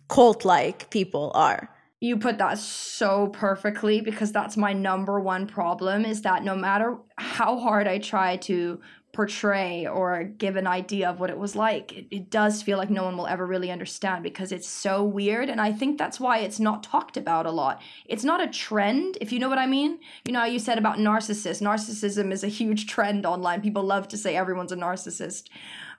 [0.09, 1.71] Cult like people are.
[1.99, 6.99] You put that so perfectly because that's my number one problem is that no matter
[7.17, 8.81] how hard I try to
[9.17, 12.91] portray or give an idea of what it was like, it, it, does feel like
[12.91, 15.49] no one will ever really understand because it's so weird.
[15.49, 17.81] And I think that's why it's not talked about a lot.
[18.05, 20.01] It's not a trend, if you know what I mean.
[20.27, 21.63] You know, how you said about narcissists.
[21.63, 23.63] Narcissism is a huge trend online.
[23.63, 25.45] People love to say everyone's a narcissist.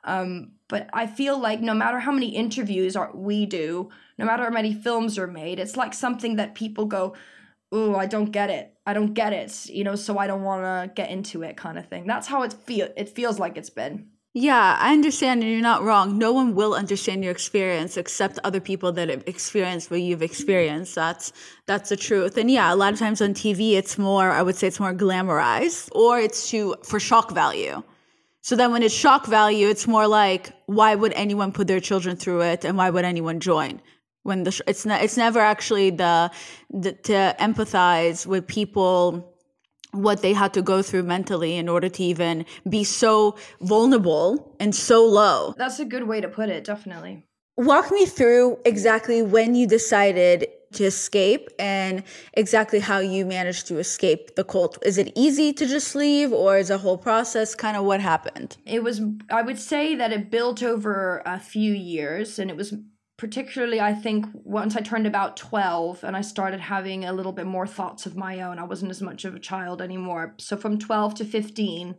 [0.04, 4.44] Um, but I feel like no matter how many interviews are, we do, no matter
[4.44, 7.16] how many films are made, it's like something that people go,
[7.74, 10.64] "Ooh, I don't get it." I don't get it, you know, so I don't want
[10.64, 12.08] to get into it kind of thing.
[12.08, 14.08] That's how it feel it feels like it's been.
[14.34, 16.18] Yeah, I understand and you're not wrong.
[16.18, 20.96] No one will understand your experience except other people that have experienced what you've experienced.
[20.96, 21.34] That's
[21.66, 22.38] that's the truth.
[22.38, 24.94] And yeah, a lot of times on TV it's more I would say it's more
[24.94, 27.84] glamorized or it's to for shock value.
[28.42, 32.16] So then when it's shock value, it's more like why would anyone put their children
[32.16, 33.82] through it and why would anyone join?
[34.28, 36.30] When the it's not it's never actually the,
[36.70, 39.34] the to empathize with people
[39.92, 44.76] what they had to go through mentally in order to even be so vulnerable and
[44.76, 45.56] so low.
[45.58, 47.24] That's a good way to put it, definitely.
[47.56, 53.80] Walk me through exactly when you decided to escape and exactly how you managed to
[53.80, 54.78] escape the cult.
[54.84, 58.58] Is it easy to just leave or is a whole process kind of what happened?
[58.66, 62.74] It was I would say that it built over a few years and it was
[63.18, 67.46] particularly i think once i turned about 12 and i started having a little bit
[67.46, 70.36] more thoughts of my own i wasn't as much of a child anymore.
[70.38, 71.96] So from 12 to 15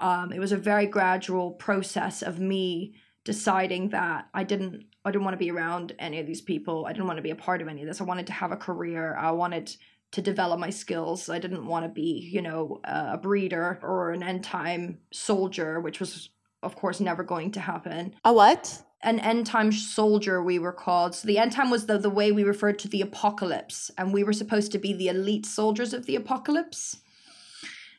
[0.00, 2.94] um, it was a very gradual process of me
[3.24, 6.86] deciding that i didn't i didn't want to be around any of these people.
[6.86, 8.00] I didn't want to be a part of any of this.
[8.00, 9.16] I wanted to have a career.
[9.16, 9.74] I wanted
[10.12, 11.28] to develop my skills.
[11.28, 16.00] I didn't want to be you know a breeder or an end time soldier which
[16.00, 16.30] was
[16.62, 18.14] of course never going to happen.
[18.24, 21.98] A what an end time soldier we were called so the end time was the,
[21.98, 25.46] the way we referred to the apocalypse and we were supposed to be the elite
[25.46, 26.98] soldiers of the apocalypse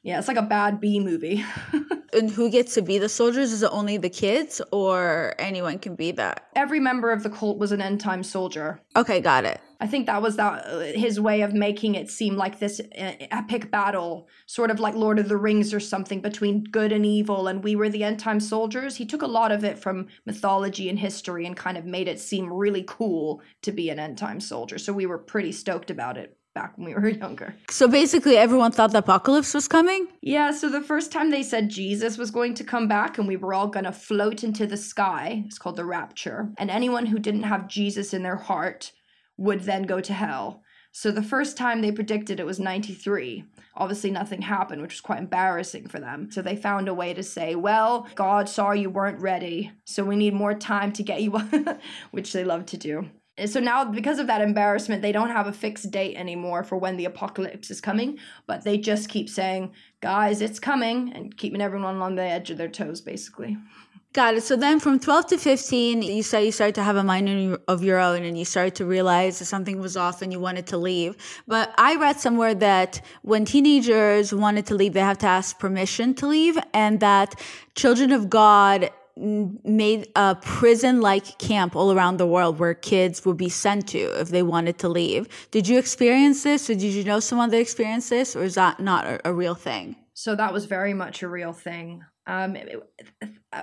[0.01, 1.43] Yeah, it's like a bad B movie.
[2.13, 3.51] And who gets to be the soldiers?
[3.51, 6.47] Is it only the kids or anyone can be that?
[6.55, 8.81] Every member of the cult was an end time soldier.
[8.95, 9.61] Okay, got it.
[9.81, 13.13] I think that was that uh, his way of making it seem like this uh,
[13.31, 17.47] epic battle, sort of like Lord of the Rings or something between good and evil,
[17.47, 18.97] and we were the end time soldiers.
[18.97, 22.19] He took a lot of it from mythology and history and kind of made it
[22.19, 24.77] seem really cool to be an end time soldier.
[24.77, 27.55] So we were pretty stoked about it back when we were younger.
[27.69, 30.07] So basically, everyone thought the apocalypse was coming?
[30.21, 33.37] Yeah, so the first time they said Jesus was going to come back and we
[33.37, 37.19] were all going to float into the sky, it's called the rapture, and anyone who
[37.19, 38.91] didn't have Jesus in their heart
[39.39, 40.61] would then go to hell.
[40.91, 43.45] So the first time they predicted it was 93.
[43.75, 46.31] Obviously, nothing happened, which was quite embarrassing for them.
[46.31, 50.15] So they found a way to say, well, God saw you weren't ready, so we
[50.15, 51.31] need more time to get you,
[52.11, 53.09] which they love to do
[53.45, 56.97] so now because of that embarrassment they don't have a fixed date anymore for when
[56.97, 58.17] the apocalypse is coming
[58.47, 59.71] but they just keep saying
[60.01, 63.57] guys it's coming and keeping everyone on the edge of their toes basically
[64.11, 64.43] Got it.
[64.43, 67.83] So then from 12 to 15, you said you started to have a mind of
[67.83, 70.77] your own and you started to realize that something was off and you wanted to
[70.77, 71.15] leave.
[71.47, 76.15] But I read somewhere that when teenagers wanted to leave, they have to ask permission
[76.15, 77.39] to leave and that
[77.75, 83.37] children of God made a prison like camp all around the world where kids would
[83.37, 85.27] be sent to if they wanted to leave.
[85.51, 88.79] Did you experience this or did you know someone that experienced this or is that
[88.79, 89.97] not a, a real thing?
[90.15, 92.03] So that was very much a real thing.
[92.29, 92.55] Um,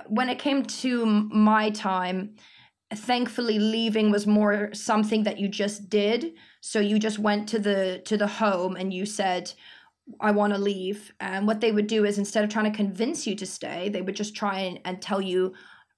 [0.07, 2.35] when it came to my time,
[2.93, 6.33] thankfully leaving was more something that you just did.
[6.59, 9.53] So you just went to the to the home and you said,
[10.19, 11.13] I want to leave.
[11.19, 14.01] And what they would do is instead of trying to convince you to stay, they
[14.01, 15.53] would just try and, and tell you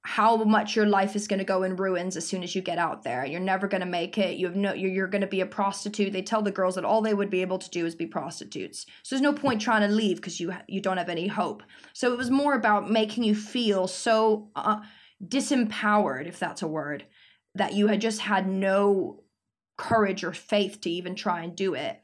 [0.10, 2.80] how much your life is going to go in ruins as soon as you get
[2.80, 3.24] out there.
[3.28, 4.38] You're never going to make it.
[4.38, 6.12] You have no you're, you're going to be a prostitute.
[6.12, 8.88] They tell the girls that all they would be able to do is be prostitutes.
[9.04, 11.62] So there's no point trying to leave because you you don't have any hope.
[11.94, 14.80] So it was more about making you feel so uh,
[15.24, 17.06] disempowered if that's a word
[17.54, 19.22] that you had just had no
[19.78, 22.02] courage or faith to even try and do it.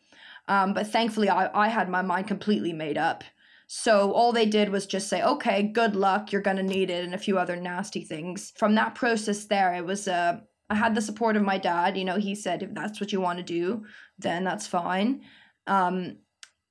[0.48, 3.24] Um, but thankfully, I, I had my mind completely made up.
[3.68, 7.04] So all they did was just say, okay, good luck, you're going to need it,
[7.04, 8.54] and a few other nasty things.
[8.58, 10.40] From that process there, it was, uh,
[10.70, 11.98] I had the support of my dad.
[11.98, 13.86] You know, he said, if that's what you want to do,
[14.20, 15.22] then that's fine.
[15.68, 16.18] Um,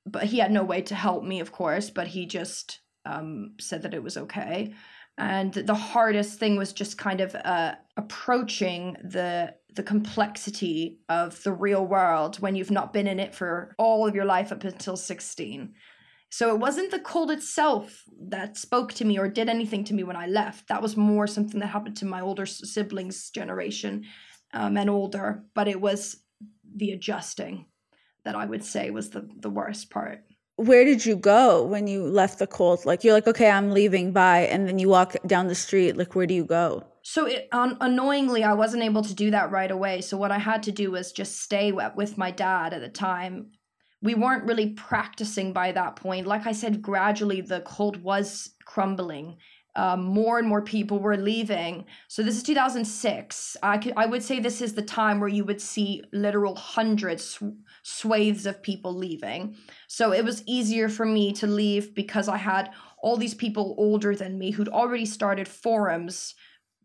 [0.06, 3.82] but he had no way to help me, of course, but he just um, said
[3.82, 4.74] that it was okay.
[5.16, 11.52] And the hardest thing was just kind of uh, approaching the the complexity of the
[11.52, 14.96] real world when you've not been in it for all of your life up until
[14.96, 15.74] 16.
[16.36, 20.02] So it wasn't the cold itself that spoke to me or did anything to me
[20.02, 20.66] when I left.
[20.66, 24.06] That was more something that happened to my older siblings' generation
[24.52, 25.44] um, and older.
[25.54, 26.24] But it was
[26.74, 27.66] the adjusting
[28.24, 30.24] that I would say was the, the worst part.
[30.56, 32.84] Where did you go when you left the cult?
[32.84, 35.96] Like you're like, okay, I'm leaving, bye, and then you walk down the street.
[35.96, 36.82] Like, where do you go?
[37.02, 40.00] So it, um, annoyingly, I wasn't able to do that right away.
[40.00, 43.52] So what I had to do was just stay with my dad at the time.
[44.04, 46.26] We weren't really practicing by that point.
[46.26, 49.38] Like I said, gradually the cult was crumbling.
[49.76, 51.86] Um, more and more people were leaving.
[52.06, 53.56] So this is 2006.
[53.62, 57.24] I could I would say this is the time where you would see literal hundreds
[57.24, 59.56] sw- swathes of people leaving.
[59.88, 62.70] So it was easier for me to leave because I had
[63.02, 66.34] all these people older than me who'd already started forums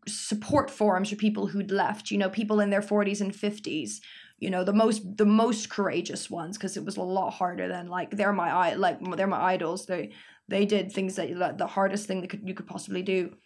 [0.08, 4.00] support forums for people who'd left you know people in their 40s and 50s
[4.40, 7.86] you know the most the most courageous ones because it was a lot harder than
[7.86, 9.86] like they're my i like they're my idols.
[9.86, 10.12] They
[10.48, 13.36] they did things that the hardest thing that could, you could possibly do.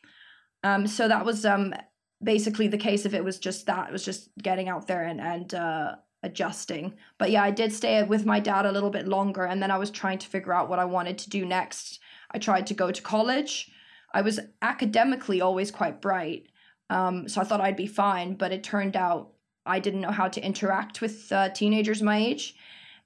[0.62, 1.74] Um so that was um
[2.22, 5.20] basically the case if it was just that it was just getting out there and
[5.20, 6.94] and uh adjusting.
[7.18, 9.78] But yeah i did stay with my dad a little bit longer and then i
[9.78, 12.00] was trying to figure out what i wanted to do next.
[12.30, 13.70] I tried to go to college.
[14.12, 16.46] I was academically always quite bright,
[16.88, 18.34] um, so I thought I'd be fine.
[18.34, 19.33] But it turned out
[19.66, 22.54] I didn't know how to interact with uh, teenagers my age,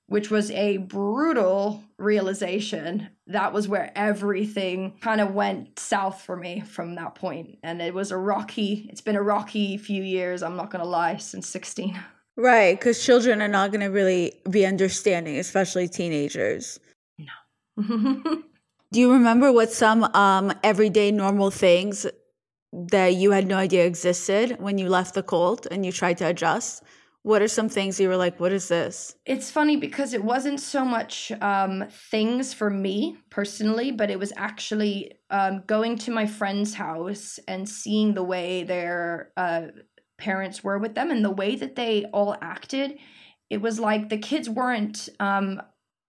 [0.06, 3.08] which was a brutal realization.
[3.26, 7.94] That was where everything kind of went south for me from that point, and it
[7.94, 8.88] was a rocky.
[8.90, 10.42] It's been a rocky few years.
[10.42, 11.98] I'm not gonna lie, since 16.
[12.38, 16.78] Right, because children are not going to really be understanding, especially teenagers.
[17.18, 17.32] No.
[18.92, 22.06] Do you remember what some um, everyday normal things
[22.72, 26.26] that you had no idea existed when you left the cult and you tried to
[26.26, 26.82] adjust?
[27.22, 29.16] What are some things you were like, what is this?
[29.26, 34.32] It's funny because it wasn't so much um, things for me personally, but it was
[34.36, 39.62] actually um, going to my friend's house and seeing the way their uh,
[40.16, 42.98] parents were with them and the way that they all acted.
[43.50, 45.60] It was like the kids weren't um,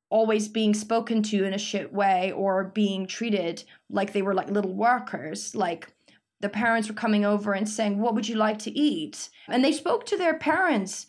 [0.10, 4.49] always being spoken to in a shit way or being treated like they were like
[4.49, 5.55] little workers.
[5.55, 5.93] Like
[6.41, 9.29] the parents were coming over and saying, What would you like to eat?
[9.47, 11.07] And they spoke to their parents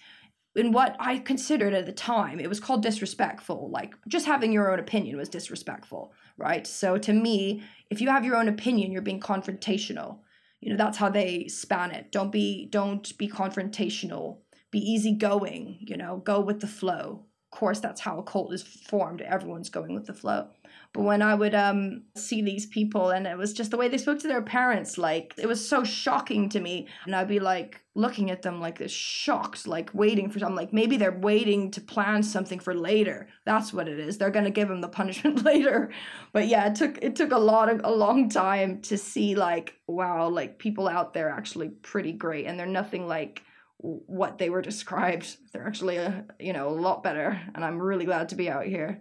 [0.56, 3.70] in what I considered at the time, it was called disrespectful.
[3.70, 6.66] Like just having your own opinion was disrespectful, right?
[6.66, 10.18] So to me, if you have your own opinion, you're being confrontational.
[10.60, 12.10] You know, that's how they span it.
[12.10, 14.38] Don't be don't be confrontational.
[14.70, 17.26] Be easygoing, you know, go with the flow.
[17.52, 19.20] Of course, that's how a cult is formed.
[19.20, 20.48] Everyone's going with the flow.
[20.92, 23.96] But when I would um, see these people, and it was just the way they
[23.96, 26.88] spoke to their parents, like it was so shocking to me.
[27.06, 30.56] And I'd be like looking at them like this, shocked, like waiting for something.
[30.56, 33.28] Like maybe they're waiting to plan something for later.
[33.46, 34.18] That's what it is.
[34.18, 35.92] They're gonna give him the punishment later.
[36.32, 39.74] But yeah, it took it took a lot of a long time to see like
[39.86, 43.42] wow, like people out there actually pretty great, and they're nothing like
[43.78, 45.36] what they were described.
[45.52, 48.66] They're actually a you know a lot better, and I'm really glad to be out
[48.66, 49.00] here.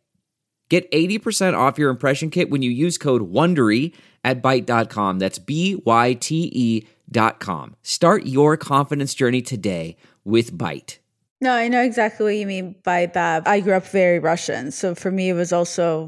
[0.71, 3.93] Get 80% off your impression kit when you use code WONDERY
[4.23, 5.19] at Byte.com.
[5.19, 7.75] That's B-Y-T-E dot com.
[7.83, 10.99] Start your confidence journey today with Byte.
[11.41, 13.45] No, I know exactly what you mean by that.
[13.49, 14.71] I grew up very Russian.
[14.71, 16.07] So for me, it was also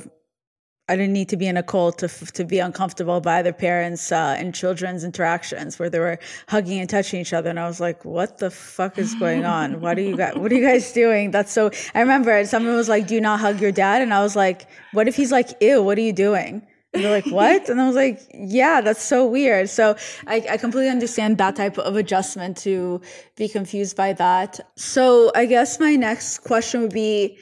[0.90, 4.12] I didn't need to be in a cult to to be uncomfortable by their parents
[4.12, 6.20] uh, and children's interactions where they were
[6.50, 9.80] hugging and touching each other, and I was like, "What the fuck is going on?
[9.80, 10.36] What are you guys?
[10.36, 11.72] What are you guys doing?" That's so.
[11.96, 15.08] I remember someone was like, "Do not hug your dad," and I was like, "What
[15.08, 15.82] if he's like, ew?
[15.82, 16.62] What are you doing?"
[16.94, 19.96] And they're like, "What?" And I was like, "Yeah, that's so weird." So
[20.28, 23.00] I, I completely understand that type of adjustment to
[23.38, 24.60] be confused by that.
[24.76, 27.38] So I guess my next question would be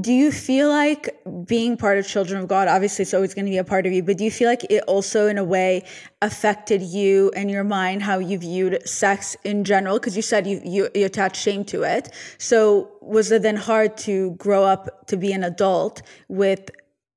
[0.00, 1.14] do you feel like
[1.46, 3.92] being part of children of god obviously it's always going to be a part of
[3.92, 5.84] you but do you feel like it also in a way
[6.22, 9.98] affected you and your mind how you viewed sex in general?
[9.98, 12.08] Because you said you, you you attached shame to it.
[12.38, 16.70] So was it then hard to grow up to be an adult with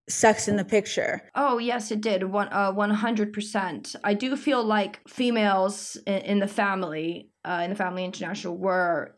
[0.09, 1.21] sex in the picture?
[1.35, 6.47] Oh yes it did one uh, 100% i do feel like females in, in the
[6.47, 9.15] family uh, in the family international were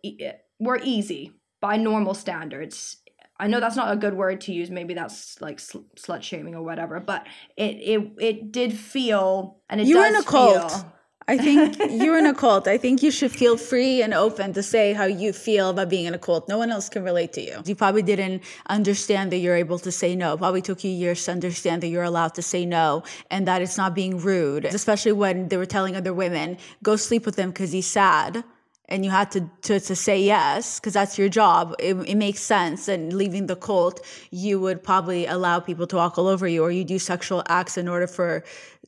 [0.59, 2.97] were easy by normal standards
[3.39, 4.71] I know that's not a good word to use.
[4.71, 6.99] Maybe that's like sl- slut shaming or whatever.
[6.99, 10.71] But it it it did feel, and it you were in a cult.
[10.71, 10.93] Feel,
[11.29, 12.67] I think you're in a cult.
[12.67, 16.05] I think you should feel free and open to say how you feel about being
[16.05, 16.47] in a cult.
[16.47, 17.61] No one else can relate to you.
[17.65, 20.33] You probably didn't understand that you're able to say no.
[20.33, 23.61] It probably took you years to understand that you're allowed to say no and that
[23.61, 27.49] it's not being rude, especially when they were telling other women, go sleep with him
[27.49, 28.43] because he's sad
[28.89, 32.39] and you had to to, to say yes because that's your job it, it makes
[32.39, 33.99] sense and leaving the cult
[34.31, 37.77] you would probably allow people to walk all over you or you do sexual acts
[37.77, 38.43] in order for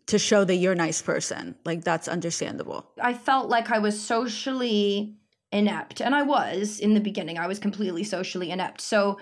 [0.09, 1.55] to show that you're a nice person.
[1.65, 2.91] Like that's understandable.
[2.99, 5.15] I felt like i was socially
[5.51, 8.81] inept and i was in the beginning i was completely socially inept.
[8.81, 9.19] So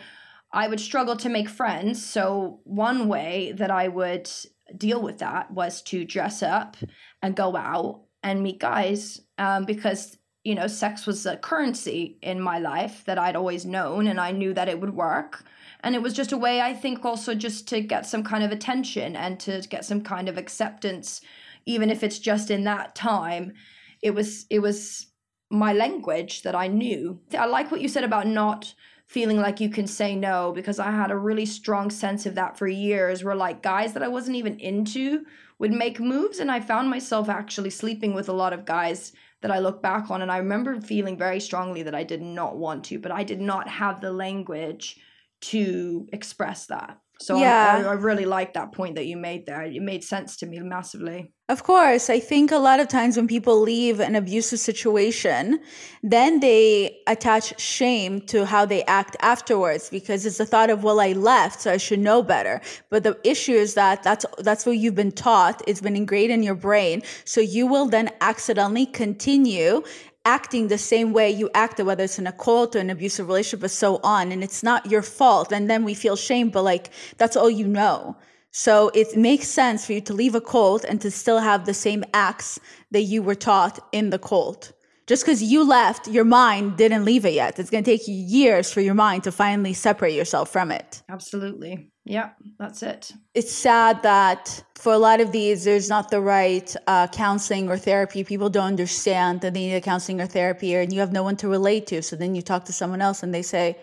[0.51, 4.30] i would struggle to make friends so one way that i would
[4.78, 6.78] deal with that was to dress up
[7.21, 10.17] and go out and meet guys um, because
[10.48, 14.32] you know, sex was a currency in my life that I'd always known and I
[14.32, 15.43] knew that it would work.
[15.82, 18.54] And it was just a way, I think, also just to get some kind of
[18.54, 21.20] attention and to get some kind of acceptance,
[21.66, 23.56] even if it's just in that time.
[24.02, 25.08] It was, it was
[25.50, 27.20] my language that I knew.
[27.38, 28.74] I like what you said about not
[29.06, 32.58] feeling like you can say no because I had a really strong sense of that
[32.58, 35.26] for years where like guys that I wasn't even into
[35.60, 39.12] would make moves and I found myself actually sleeping with a lot of guys
[39.42, 40.22] that I look back on.
[40.22, 43.42] And I remember feeling very strongly that I did not want to, but I did
[43.42, 45.00] not have the language
[45.42, 47.00] to express that.
[47.20, 47.84] So Yeah.
[47.86, 49.63] I, I really like that point that you made there.
[49.63, 51.32] It made sense to me massively.
[51.49, 55.61] Of course, I think a lot of times when people leave an abusive situation,
[56.03, 60.99] then they attach shame to how they act afterwards because it's the thought of, well,
[60.99, 62.59] I left, so I should know better.
[62.89, 65.61] But the issue is that that's that's what you've been taught.
[65.68, 69.84] It's been ingrained in your brain, so you will then accidentally continue
[70.28, 73.63] acting the same way you acted, whether it's in a cult or an abusive relationship
[73.63, 74.32] or so on.
[74.34, 75.51] And it's not your fault.
[75.53, 78.15] And then we feel shame, but like that's all you know.
[78.51, 81.73] So it makes sense for you to leave a cult and to still have the
[81.73, 82.59] same acts
[82.91, 84.73] that you were taught in the cult.
[85.07, 87.57] Just because you left, your mind didn't leave it yet.
[87.57, 91.01] It's going to take you years for your mind to finally separate yourself from it.
[91.07, 91.89] Absolutely.
[92.10, 93.12] Yeah, that's it.
[93.34, 97.78] It's sad that for a lot of these, there's not the right uh, counseling or
[97.78, 98.24] therapy.
[98.24, 101.36] People don't understand that they need a counseling or therapy, and you have no one
[101.38, 102.01] to relate to.
[102.01, 103.78] So then you talk to someone else and they say,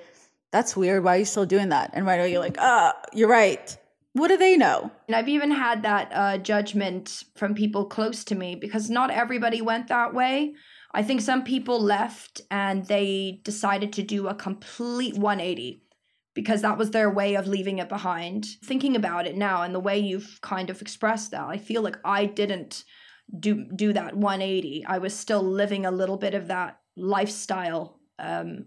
[0.53, 1.05] That's weird.
[1.05, 1.91] Why are you still doing that?
[1.93, 3.77] And right away, you're like, Ah, you're right.
[4.15, 4.91] What do they know?
[5.09, 9.61] And I've even had that uh, judgment from people close to me because not everybody
[9.61, 10.55] went that way.
[10.95, 15.84] I think some people left and they decided to do a complete 180
[16.35, 18.47] because that was their way of leaving it behind.
[18.65, 21.99] Thinking about it now and the way you've kind of expressed that, I feel like
[22.05, 22.85] I didn't
[23.39, 24.85] do do that 180.
[24.87, 28.67] I was still living a little bit of that lifestyle um,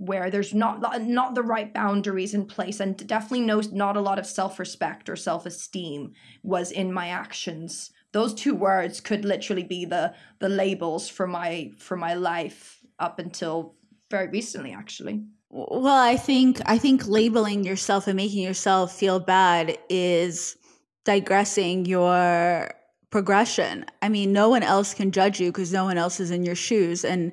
[0.00, 4.18] where there's not not the right boundaries in place and definitely no not a lot
[4.18, 10.14] of self-respect or self-esteem was in my actions those two words could literally be the
[10.38, 13.74] the labels for my for my life up until
[14.10, 19.76] very recently actually Well, I think I think labeling yourself and making yourself feel bad
[19.88, 20.56] is
[21.04, 22.72] digressing your
[23.10, 23.84] progression.
[24.00, 26.54] I mean, no one else can judge you because no one else is in your
[26.54, 27.32] shoes and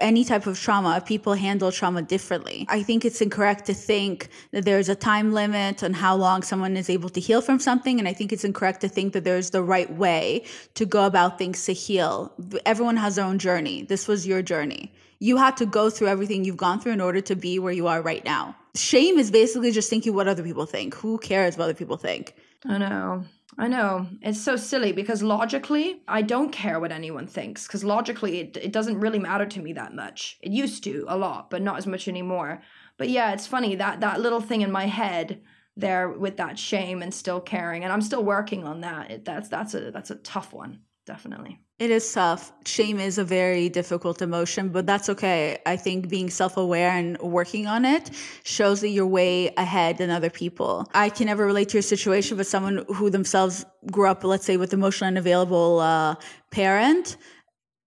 [0.00, 2.66] any type of trauma, people handle trauma differently.
[2.68, 6.76] I think it's incorrect to think that there's a time limit on how long someone
[6.76, 7.98] is able to heal from something.
[7.98, 10.44] And I think it's incorrect to think that there's the right way
[10.74, 12.32] to go about things to heal.
[12.64, 13.82] Everyone has their own journey.
[13.82, 14.92] This was your journey.
[15.18, 17.86] You had to go through everything you've gone through in order to be where you
[17.88, 18.56] are right now.
[18.74, 20.94] Shame is basically just thinking what other people think.
[20.94, 22.34] Who cares what other people think?
[22.64, 23.24] I know.
[23.56, 24.06] I know.
[24.22, 28.72] It's so silly because logically, I don't care what anyone thinks because logically, it, it
[28.72, 30.38] doesn't really matter to me that much.
[30.42, 32.62] It used to a lot, but not as much anymore.
[32.98, 35.40] But yeah, it's funny that that little thing in my head
[35.76, 39.10] there with that shame and still caring, and I'm still working on that.
[39.10, 41.60] It, that's that's a that's a tough one, definitely.
[41.78, 42.52] It is tough.
[42.64, 45.58] Shame is a very difficult emotion, but that's okay.
[45.64, 48.10] I think being self aware and working on it
[48.42, 50.90] shows that you're way ahead than other people.
[50.92, 54.56] I can never relate to your situation but someone who themselves grew up, let's say,
[54.56, 56.16] with emotionally unavailable uh,
[56.50, 57.16] parent,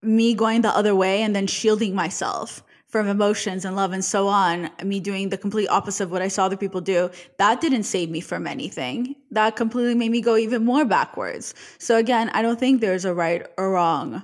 [0.01, 4.27] me going the other way and then shielding myself from emotions and love and so
[4.27, 7.83] on, me doing the complete opposite of what I saw other people do, that didn't
[7.83, 9.15] save me from anything.
[9.31, 11.55] That completely made me go even more backwards.
[11.79, 14.23] So again, I don't think there's a right or wrong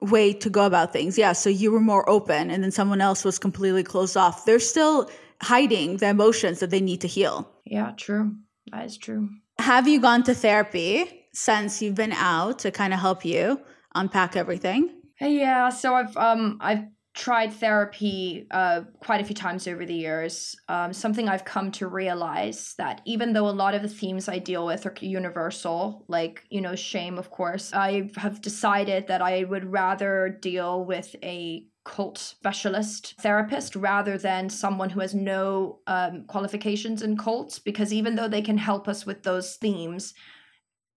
[0.00, 1.18] way to go about things.
[1.18, 4.46] Yeah, so you were more open and then someone else was completely closed off.
[4.46, 5.10] They're still
[5.42, 7.50] hiding the emotions that they need to heal.
[7.66, 8.34] Yeah, true.
[8.72, 9.28] That is true.
[9.58, 13.60] Have you gone to therapy since you've been out to kind of help you
[13.94, 14.90] unpack everything?
[15.20, 16.84] Yeah, so I've um I've
[17.20, 20.56] tried therapy uh, quite a few times over the years.
[20.70, 24.38] Um, something I've come to realize that even though a lot of the themes I
[24.38, 29.44] deal with are universal, like, you know, shame, of course, I have decided that I
[29.44, 36.24] would rather deal with a cult specialist therapist rather than someone who has no um,
[36.26, 40.14] qualifications in cults because even though they can help us with those themes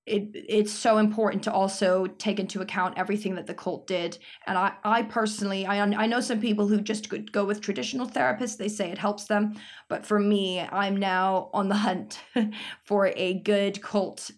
[0.06, 4.18] it it's so important to also take into account everything that the cult did.
[4.48, 8.08] And i i personally i i know some people who just could go with traditional
[8.08, 8.58] therapists.
[8.58, 9.56] They say it helps them.
[9.88, 12.20] But for me i'm now on the hunt
[12.84, 14.32] for a good cult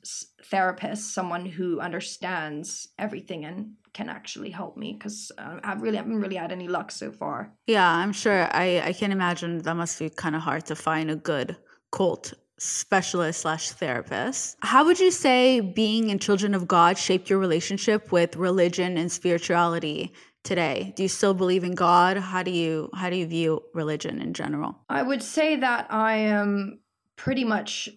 [0.43, 4.93] therapist someone who understands everything and can actually help me.
[4.93, 7.51] Because uh, I really haven't really had any luck so far.
[7.66, 8.47] Yeah, I'm sure.
[8.51, 9.59] I I can imagine.
[9.59, 11.57] That must be kind of hard to find a good
[11.91, 14.58] cult specialist slash therapist.
[14.62, 19.12] How would you say being in Children of God shaped your relationship with religion and
[19.12, 20.93] spirituality today?
[20.95, 22.18] Do you still believe in God?
[22.18, 24.80] How do you how do you view religion in general?
[24.89, 26.80] I would say that I am
[27.18, 27.89] pretty much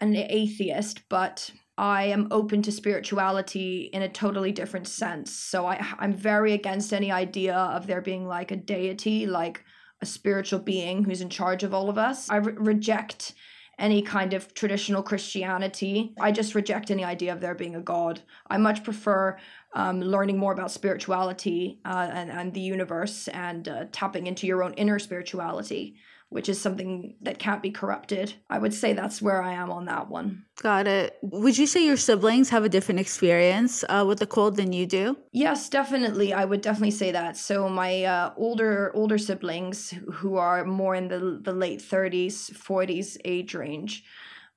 [0.00, 5.32] an atheist, but I am open to spirituality in a totally different sense.
[5.32, 9.62] So I I'm very against any idea of there being like a deity, like
[10.00, 12.30] a spiritual being who's in charge of all of us.
[12.30, 13.34] I re- reject
[13.78, 16.14] any kind of traditional Christianity.
[16.20, 18.20] I just reject any idea of there being a God.
[18.48, 19.38] I much prefer
[19.74, 24.62] um, learning more about spirituality uh, and, and the universe and uh, tapping into your
[24.62, 25.96] own inner spirituality
[26.34, 28.34] which is something that can't be corrupted.
[28.50, 30.44] I would say that's where I am on that one.
[30.60, 31.16] Got it.
[31.22, 34.84] Would you say your siblings have a different experience uh, with the cold than you
[34.84, 35.16] do?
[35.30, 36.34] Yes, definitely.
[36.34, 37.36] I would definitely say that.
[37.36, 43.16] So my uh, older older siblings who are more in the the late 30s, 40s
[43.24, 44.02] age range,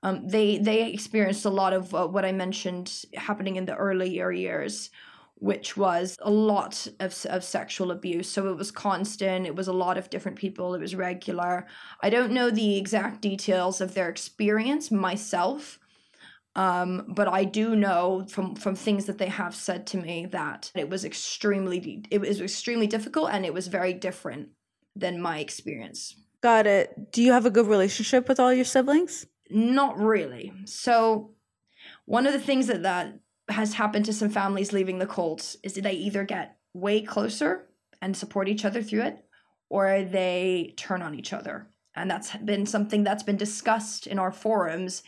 [0.02, 4.32] um, they they experienced a lot of uh, what I mentioned happening in the earlier
[4.32, 4.90] years,
[5.40, 8.30] which was a lot of, of sexual abuse.
[8.30, 9.46] So it was constant.
[9.46, 10.74] It was a lot of different people.
[10.74, 11.68] It was regular.
[12.02, 15.80] I don't know the exact details of their experience myself.
[16.56, 20.72] Um, but I do know from from things that they have said to me that
[20.74, 24.50] it was extremely it was extremely difficult and it was very different
[24.96, 26.16] than my experience.
[26.42, 27.12] Got it.
[27.12, 29.28] Do you have a good relationship with all your siblings?
[29.52, 30.52] Not really.
[30.66, 31.36] So
[32.06, 33.20] one of the things that that
[33.50, 37.68] has happened to some families leaving the cult is that they either get way closer
[38.02, 39.26] and support each other through it
[39.70, 41.68] or they turn on each other.
[41.96, 45.04] And that's been something that's been discussed in our forums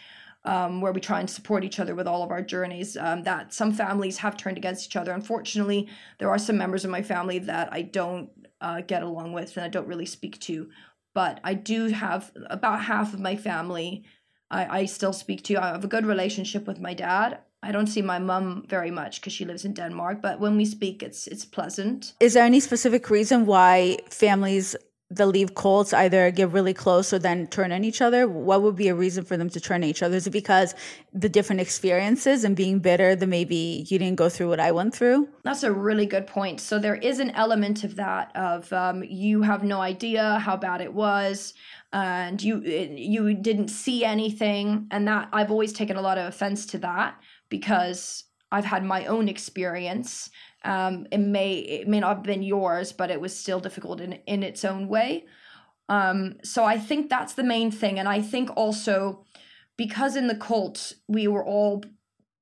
[0.45, 2.97] um, where we try and support each other with all of our journeys.
[2.97, 5.11] Um, that some families have turned against each other.
[5.11, 5.87] Unfortunately,
[6.17, 8.29] there are some members of my family that I don't
[8.61, 10.69] uh, get along with and I don't really speak to.
[11.13, 14.05] But I do have about half of my family
[14.51, 15.57] I, I still speak to.
[15.57, 17.39] I have a good relationship with my dad.
[17.61, 20.65] I don't see my mum very much because she lives in Denmark, but when we
[20.65, 22.13] speak, it's it's pleasant.
[22.19, 24.75] Is there any specific reason why families
[25.11, 28.27] that leave cults either get really close or then turn on each other?
[28.27, 30.15] What would be a reason for them to turn on each other?
[30.15, 30.75] Is it because
[31.13, 34.93] the different experiences and being bitter that maybe you didn't go through what I went
[34.93, 35.27] through?
[35.43, 36.61] That's a really good point.
[36.61, 40.79] So there is an element of that of um, you have no idea how bad
[40.79, 41.55] it was
[41.91, 46.67] and you you didn't see anything and that I've always taken a lot of offense
[46.67, 47.19] to that
[47.49, 50.29] because I've had my own experience
[50.65, 54.13] um, it may it may not have been yours, but it was still difficult in
[54.27, 55.25] in its own way.
[55.87, 59.23] Um, so I think that's the main thing, and I think also
[59.77, 61.83] because in the cult we were all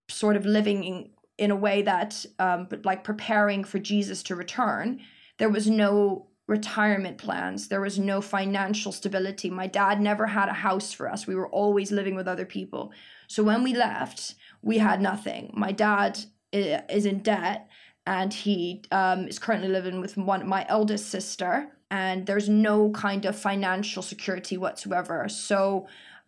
[0.10, 4.36] sort of living in, in a way that um, but like preparing for Jesus to
[4.36, 4.99] return.
[5.38, 7.68] There was no retirement plans.
[7.68, 9.51] There was no financial stability.
[9.51, 11.28] My dad never had a house for us.
[11.28, 12.91] We were always living with other people.
[13.28, 15.51] So when we left, we had nothing.
[15.53, 16.19] My dad
[16.51, 17.69] is in debt
[18.05, 23.25] and he um, is currently living with one my eldest sister and there's no kind
[23.25, 25.88] of financial security whatsoever so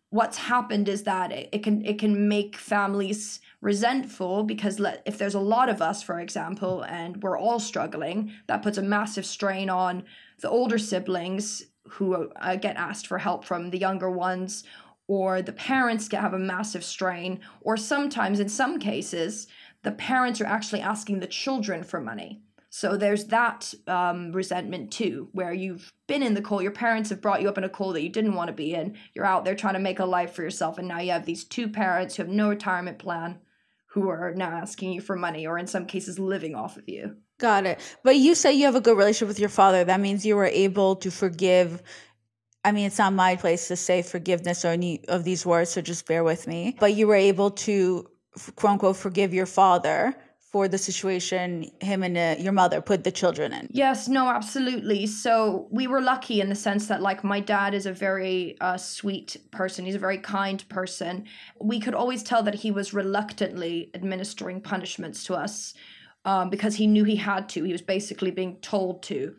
[0.09, 5.17] what's happened is that it, it can it can make families resentful because let, if
[5.17, 9.25] there's a lot of us for example and we're all struggling that puts a massive
[9.25, 10.03] strain on
[10.41, 14.63] the older siblings who uh, get asked for help from the younger ones
[15.09, 19.47] or the parents get have a massive strain or sometimes in some cases
[19.81, 22.41] the parents are actually asking the children for money.
[22.69, 27.21] So there's that um, resentment too, where you've been in the cult, your parents have
[27.21, 28.95] brought you up in a cult that you didn't want to be in.
[29.15, 31.43] You're out there trying to make a life for yourself, and now you have these
[31.43, 33.39] two parents who have no retirement plan
[33.87, 37.15] who are now asking you for money or in some cases living off of you.
[37.39, 37.79] Got it.
[38.03, 39.83] But you say you have a good relationship with your father.
[39.83, 41.81] That means you were able to forgive.
[42.63, 45.81] I mean, it's not my place to say forgiveness or any of these words, so
[45.81, 46.75] just bear with me.
[46.79, 48.09] But you were able to
[48.55, 50.15] quote unquote forgive your father
[50.51, 53.67] for the situation him and uh, your mother put the children in.
[53.71, 55.05] Yes no absolutely.
[55.05, 58.77] So we were lucky in the sense that like my dad is a very uh,
[58.77, 59.85] sweet person.
[59.85, 61.25] He's a very kind person.
[61.61, 65.75] We could always tell that he was reluctantly administering punishments to us
[66.25, 67.63] um, because he knew he had to.
[67.63, 69.35] He was basically being told to.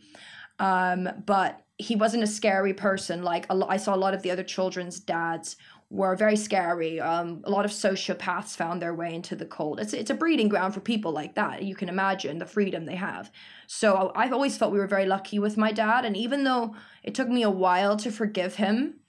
[0.61, 4.43] Um, but he wasn't a scary person like I saw a lot of the other
[4.43, 5.57] children's dads
[5.91, 7.01] were very scary.
[7.01, 9.81] Um, a lot of sociopaths found their way into the cult.
[9.81, 11.65] It's it's a breeding ground for people like that.
[11.65, 13.31] You can imagine the freedom they have.
[13.67, 17.15] So I've always felt we were very lucky with my dad, and even though it
[17.15, 19.01] took me a while to forgive him,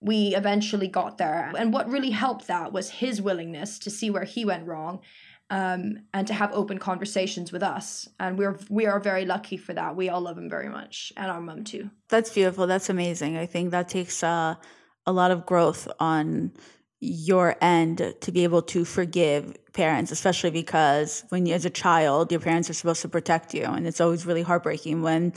[0.00, 1.52] we eventually got there.
[1.56, 5.00] And what really helped that was his willingness to see where he went wrong.
[5.50, 9.74] Um, and to have open conversations with us, and we're we are very lucky for
[9.74, 9.94] that.
[9.94, 11.90] We all love him very much, and our mom too.
[12.08, 12.66] That's beautiful.
[12.66, 13.36] That's amazing.
[13.36, 14.54] I think that takes uh,
[15.06, 16.52] a lot of growth on
[17.04, 22.30] your end to be able to forgive parents, especially because when you, as a child,
[22.32, 23.64] your parents are supposed to protect you.
[23.64, 25.34] And it's always really heartbreaking when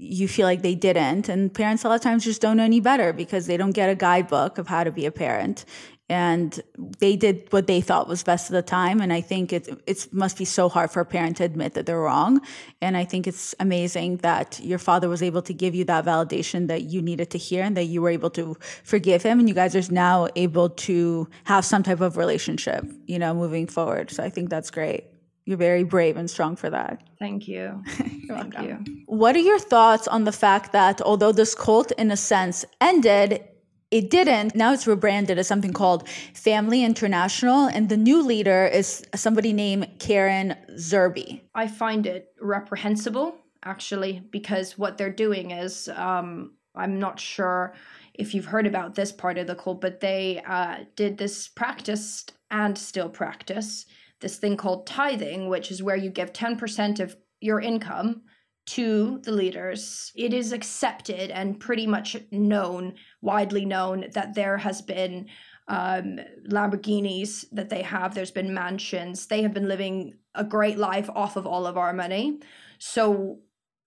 [0.00, 1.28] you feel like they didn't.
[1.28, 3.90] And parents a lot of times just don't know any better because they don't get
[3.90, 5.66] a guidebook of how to be a parent.
[6.08, 6.58] And
[6.98, 9.00] they did what they thought was best at the time.
[9.00, 11.84] And i think it it must be so hard for a parent to admit that
[11.86, 12.40] they're wrong.
[12.80, 16.66] And i think it's amazing that your father was able to give you that validation
[16.68, 19.38] that you needed to hear and that you were able to forgive him.
[19.38, 23.66] And you guys are now able to have some type of relationship you know moving
[23.66, 24.10] forward.
[24.10, 25.04] So i think that's great
[25.50, 27.02] You're very brave and strong for that.
[27.18, 27.82] Thank you.
[27.88, 28.78] Thank you.
[29.06, 33.42] What are your thoughts on the fact that although this cult, in a sense, ended,
[33.90, 34.54] it didn't.
[34.54, 39.88] Now it's rebranded as something called Family International, and the new leader is somebody named
[39.98, 41.40] Karen Zerby.
[41.52, 43.34] I find it reprehensible,
[43.64, 47.74] actually, because what they're doing is um, I'm not sure
[48.14, 52.24] if you've heard about this part of the cult, but they uh, did this practice
[52.52, 53.86] and still practice
[54.20, 58.22] this thing called tithing, which is where you give 10% of your income
[58.66, 60.12] to the leaders.
[60.14, 65.26] It is accepted and pretty much known, widely known, that there has been
[65.68, 66.18] um,
[66.48, 69.26] Lamborghinis that they have, there's been mansions.
[69.26, 72.40] They have been living a great life off of all of our money.
[72.78, 73.38] So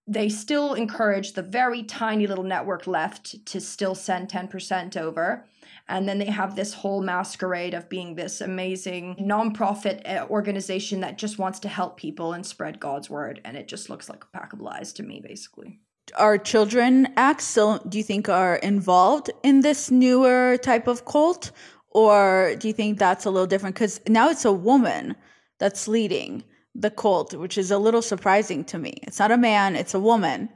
[0.08, 5.46] they still encourage the very tiny little network left to still send 10% over.
[5.88, 11.18] And then they have this whole masquerade of being this amazing nonprofit uh, organization that
[11.18, 13.42] just wants to help people and spread God's word.
[13.44, 15.82] And it just looks like a pack of lies to me, basically.
[16.18, 21.52] Are children acts still, do you think, are involved in this newer type of cult?
[21.90, 23.76] Or do you think that's a little different?
[23.76, 25.16] Because now it's a woman
[25.60, 26.44] that's leading
[26.76, 28.96] the cult, which is a little surprising to me.
[29.04, 30.50] It's not a man, it's a woman,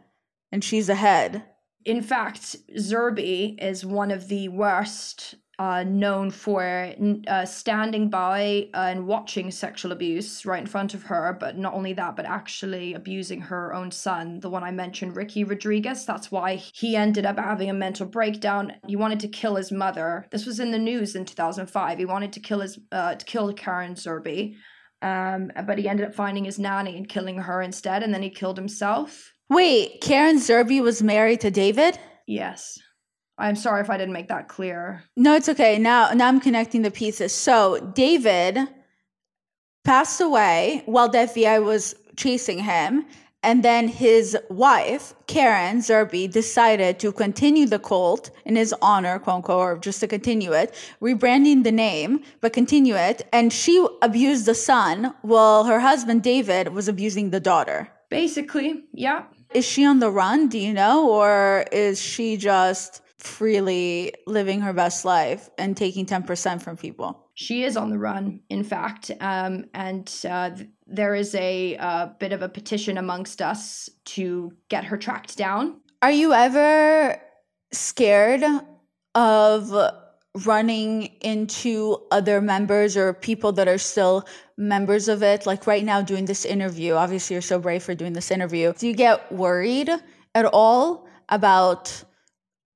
[0.52, 1.44] and she's ahead.
[1.88, 6.94] In fact, Zerby is one of the worst uh, known for
[7.30, 11.94] uh, standing by and watching sexual abuse right in front of her, but not only
[11.94, 16.06] that, but actually abusing her own son, the one I mentioned, Ricky Rodriguez.
[16.06, 18.74] That's why he ended up having a mental breakdown.
[18.86, 20.28] He wanted to kill his mother.
[20.30, 21.98] This was in the news in 2005.
[21.98, 24.58] He wanted to kill his uh, to kill Karen Zerby.
[25.02, 28.30] Um, but he ended up finding his nanny and killing her instead, and then he
[28.30, 29.32] killed himself.
[29.50, 31.98] Wait, Karen Zerby was married to David?
[32.26, 32.78] Yes.
[33.38, 35.04] I'm sorry if I didn't make that clear.
[35.16, 35.78] No, it's okay.
[35.78, 37.32] Now, now I'm connecting the pieces.
[37.32, 38.60] So David
[39.86, 43.06] passed away while the FBI was chasing him,
[43.44, 49.38] and then his wife, Karen Zerby, decided to continue the cult in his honor, quote
[49.38, 53.28] unquote, or just to continue it, rebranding the name, but continue it.
[53.32, 57.90] And she abused the son while her husband, David, was abusing the daughter.
[58.10, 59.24] Basically, yeah.
[59.58, 60.50] Is she on the run?
[60.50, 61.10] Do you know?
[61.10, 67.32] Or is she just freely living her best life and taking 10% from people?
[67.34, 69.10] She is on the run, in fact.
[69.20, 74.54] Um, and uh, th- there is a uh, bit of a petition amongst us to
[74.70, 75.82] get her tracked down.
[76.04, 77.20] Are you ever
[77.72, 78.44] scared
[79.16, 79.74] of
[80.46, 84.28] running into other members or people that are still
[84.58, 85.46] members of it?
[85.46, 88.74] Like right now, doing this interview, obviously, you're so brave for doing this interview.
[88.74, 89.90] Do you get worried
[90.36, 92.04] at all about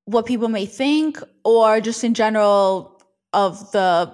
[0.05, 3.01] what people may think or just in general
[3.33, 4.11] of the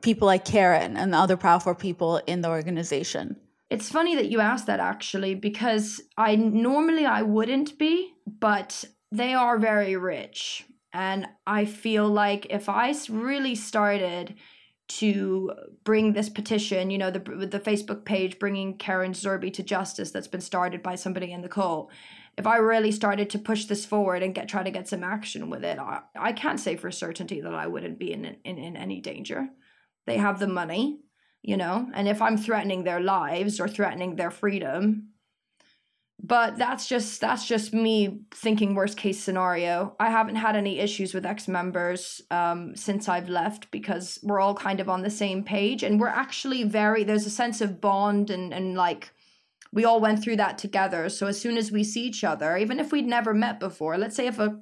[0.00, 3.36] people like Karen and the other powerful people in the organization?
[3.70, 9.34] It's funny that you asked that actually because I normally I wouldn't be, but they
[9.34, 14.34] are very rich and I feel like if I really started
[14.88, 15.52] to
[15.84, 20.28] bring this petition, you know, the the Facebook page bringing Karen Zerby to justice that's
[20.28, 21.90] been started by somebody in the cult.
[22.36, 25.48] If I really started to push this forward and get try to get some action
[25.50, 28.76] with it, I, I can't say for certainty that I wouldn't be in, in in
[28.76, 29.48] any danger.
[30.06, 31.00] They have the money,
[31.42, 35.11] you know, and if I'm threatening their lives or threatening their freedom,
[36.24, 39.96] but that's just that's just me thinking worst case scenario.
[39.98, 44.78] I haven't had any issues with ex-members um, since i've left because we're all kind
[44.78, 45.82] of on the same page.
[45.82, 49.12] And we're actually very there's a sense of bond and and like
[49.72, 51.08] we all went through that together.
[51.08, 54.14] So as soon as we see each other even if we'd never met before let's
[54.14, 54.60] say if a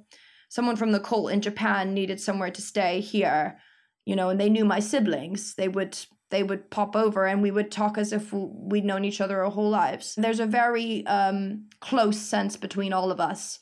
[0.49, 3.57] someone from the cult in japan needed somewhere to stay here
[4.05, 5.97] you know and they knew my siblings they would
[6.31, 9.51] they would pop over and we would talk as if we'd known each other our
[9.51, 10.15] whole lives.
[10.15, 13.59] There's a very um, close sense between all of us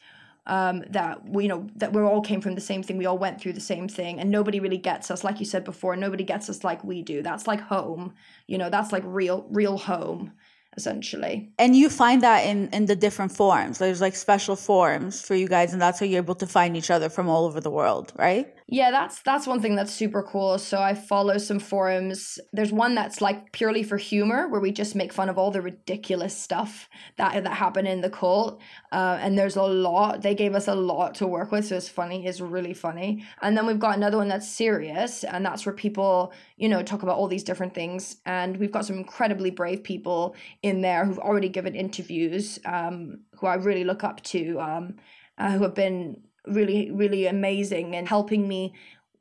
[0.50, 2.98] um, that we you know that we all came from the same thing.
[2.98, 5.24] We all went through the same thing, and nobody really gets us.
[5.24, 7.22] Like you said before, nobody gets us like we do.
[7.22, 8.14] That's like home.
[8.48, 10.34] You know, that's like real, real home
[10.78, 11.52] essentially.
[11.58, 13.78] And you find that in in the different forums.
[13.78, 16.90] There's like special forums for you guys, and that's how you're able to find each
[16.90, 18.48] other from all over the world, right?
[18.72, 20.60] Yeah, that's that's one thing that's super cool.
[20.60, 22.38] So I follow some forums.
[22.54, 25.60] There's one that's like purely for humor, where we just make fun of all the
[25.62, 28.62] ridiculous stuff that that happened in the cult.
[28.92, 30.22] Uh, and there's a lot.
[30.22, 32.28] They gave us a lot to work with, so it's funny.
[32.28, 33.26] It's really funny.
[33.42, 37.02] And then we've got another one that's serious, and that's where people, you know, talk
[37.02, 38.18] about all these different things.
[38.28, 43.48] And we've got some incredibly brave people in there who've already given interviews, um, who
[43.48, 44.98] I really look up to, um,
[45.40, 48.74] uh, who have been really really amazing and helping me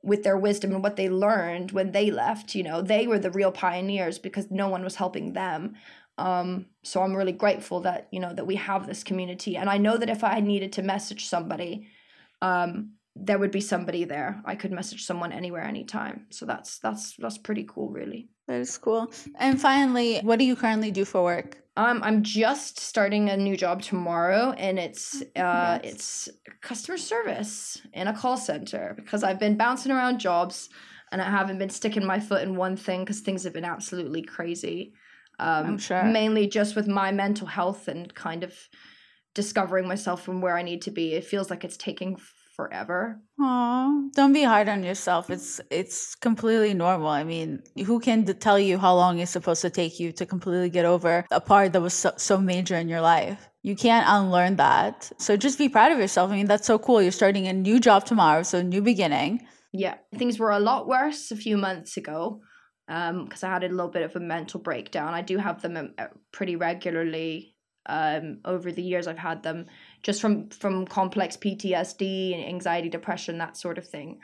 [0.02, 2.54] with their wisdom and what they learned when they left.
[2.54, 5.74] You know, they were the real pioneers because no one was helping them.
[6.16, 9.78] Um, so I'm really grateful that you know that we have this community, and I
[9.78, 11.86] know that if I needed to message somebody,
[12.42, 14.42] um, there would be somebody there.
[14.44, 16.26] I could message someone anywhere, anytime.
[16.30, 18.28] So that's that's that's pretty cool, really.
[18.48, 19.12] That is cool.
[19.36, 21.58] And finally, what do you currently do for work?
[21.78, 26.28] Um, I'm just starting a new job tomorrow, and it's uh, it's
[26.60, 30.70] customer service in a call center because I've been bouncing around jobs,
[31.12, 34.22] and I haven't been sticking my foot in one thing because things have been absolutely
[34.22, 34.92] crazy.
[35.38, 36.02] Um, I'm sure.
[36.02, 38.52] Mainly just with my mental health and kind of
[39.36, 41.14] discovering myself from where I need to be.
[41.14, 42.16] It feels like it's taking
[42.58, 43.20] forever.
[43.40, 45.30] Aw, don't be hard on yourself.
[45.30, 47.06] It's it's completely normal.
[47.06, 50.26] I mean, who can d- tell you how long it's supposed to take you to
[50.26, 53.48] completely get over a part that was so, so major in your life?
[53.62, 55.12] You can't unlearn that.
[55.18, 56.32] So just be proud of yourself.
[56.32, 57.00] I mean, that's so cool.
[57.00, 59.46] You're starting a new job tomorrow, so new beginning.
[59.72, 62.40] Yeah, things were a lot worse a few months ago
[62.88, 65.14] because I had a little bit of a mental breakdown.
[65.14, 67.54] I do have them um, uh, pretty regularly
[67.86, 69.06] um, over the years.
[69.06, 69.66] I've had them
[70.08, 74.18] just from from complex PTSD and anxiety, depression, that sort of thing.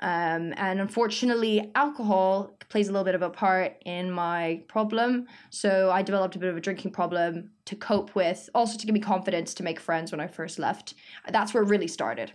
[0.00, 5.26] Um, and unfortunately, alcohol plays a little bit of a part in my problem.
[5.48, 8.92] So I developed a bit of a drinking problem to cope with, also to give
[8.92, 10.92] me confidence to make friends when I first left.
[11.30, 12.32] That's where it really started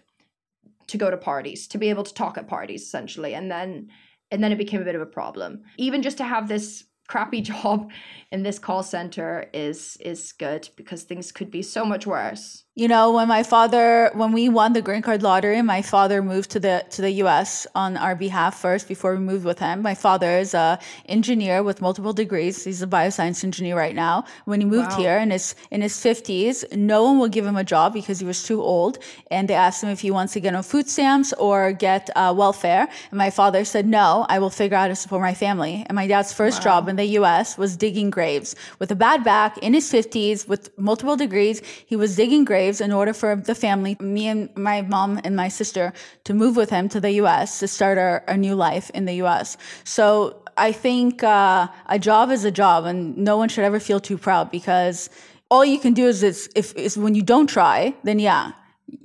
[0.88, 3.90] to go to parties, to be able to talk at parties, essentially, and then
[4.32, 5.62] and then it became a bit of a problem.
[5.78, 7.92] Even just to have this crappy job
[8.32, 12.64] in this call center is is good because things could be so much worse.
[12.74, 16.52] You know, when my father, when we won the green card lottery, my father moved
[16.52, 17.68] to the to the U.S.
[17.76, 19.82] on our behalf first before we moved with him.
[19.82, 22.64] My father is a engineer with multiple degrees.
[22.64, 24.24] He's a bioscience engineer right now.
[24.46, 24.98] When he moved Wow.
[25.00, 28.26] here in his in his fifties, no one will give him a job because he
[28.26, 29.00] was too old.
[29.30, 32.34] And they asked him if he wants to get on food stamps or get uh,
[32.34, 32.88] welfare.
[33.12, 35.96] And my father said, "No, I will figure out how to support my family." And
[35.98, 37.58] my dad's first job in the U.S.
[37.58, 38.56] was digging graves.
[38.80, 42.92] With a bad back, in his fifties, with multiple degrees, he was digging graves in
[42.92, 45.94] order for the family, me and my mom and my sister,
[46.26, 47.60] to move with him to the U.S.
[47.60, 49.58] to start our, a new life in the U.S.
[49.84, 54.00] So I think uh, a job is a job, and no one should ever feel
[54.00, 55.10] too proud because
[55.50, 58.52] all you can do is, is if is when you don't try, then yeah,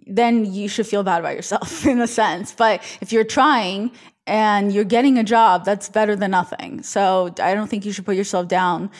[0.07, 2.53] then you should feel bad about yourself in a sense.
[2.53, 3.91] But if you're trying
[4.27, 6.83] and you're getting a job, that's better than nothing.
[6.83, 8.91] So I don't think you should put yourself down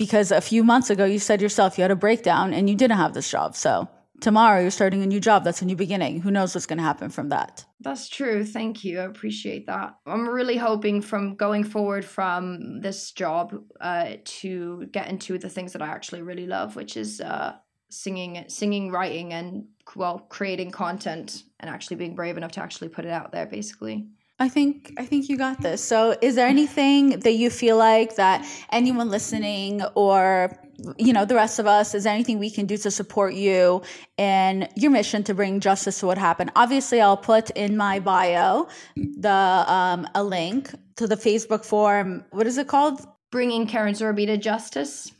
[0.00, 2.96] because a few months ago you said yourself you had a breakdown and you didn't
[2.96, 3.54] have this job.
[3.54, 3.86] So
[4.22, 5.44] tomorrow you're starting a new job.
[5.44, 6.22] That's a new beginning.
[6.22, 7.66] Who knows what's going to happen from that?
[7.80, 8.46] That's true.
[8.46, 9.00] Thank you.
[9.00, 9.96] I appreciate that.
[10.06, 15.74] I'm really hoping from going forward from this job uh, to get into the things
[15.74, 17.56] that I actually really love, which is uh,
[17.90, 23.04] singing, singing, writing, and well, creating content and actually being brave enough to actually put
[23.04, 23.44] it out there.
[23.44, 24.06] Basically.
[24.40, 25.84] I think I think you got this.
[25.84, 30.50] So, is there anything that you feel like that anyone listening or
[30.96, 33.82] you know the rest of us is there anything we can do to support you
[34.16, 36.50] in your mission to bring justice to what happened?
[36.56, 38.66] Obviously, I'll put in my bio
[38.96, 42.24] the um, a link to the Facebook forum.
[42.30, 43.06] What is it called?
[43.30, 45.12] Bringing Karen Zerby to justice.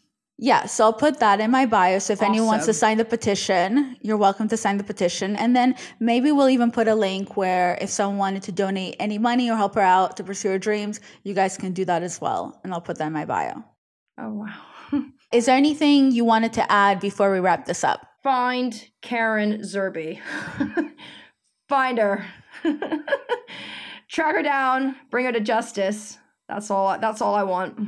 [0.42, 1.98] Yeah, so I'll put that in my bio.
[1.98, 5.36] So if anyone wants to sign the petition, you're welcome to sign the petition.
[5.36, 9.18] And then maybe we'll even put a link where if someone wanted to donate any
[9.18, 12.22] money or help her out to pursue her dreams, you guys can do that as
[12.22, 12.58] well.
[12.64, 13.62] And I'll put that in my bio.
[14.16, 15.02] Oh wow.
[15.32, 18.06] Is there anything you wanted to add before we wrap this up?
[18.22, 20.20] Find Karen Zerby.
[21.68, 22.24] Find her.
[24.08, 24.96] Track her down.
[25.10, 26.16] Bring her to justice.
[26.48, 26.98] That's all.
[26.98, 27.78] That's all I want.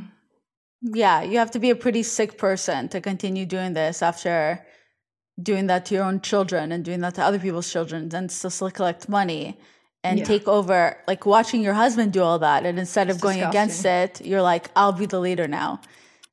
[0.82, 4.66] Yeah, you have to be a pretty sick person to continue doing this after
[5.40, 8.50] doing that to your own children and doing that to other people's children and still
[8.50, 9.58] still collect money
[10.04, 10.24] and Yeah.
[10.24, 13.84] take over like watching your husband do all that and instead of It's going against
[13.84, 15.80] it you're like i'll be the leader now.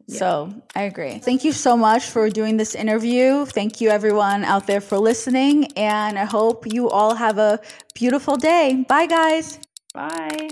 [0.08, 1.20] So i agree.
[1.20, 3.46] Thank you so much for doing this interview.
[3.46, 7.60] Thank you everyone out there for listening and i hope you all have a
[7.94, 8.84] beautiful day.
[8.90, 9.60] Bye guys.
[9.94, 10.50] Bye.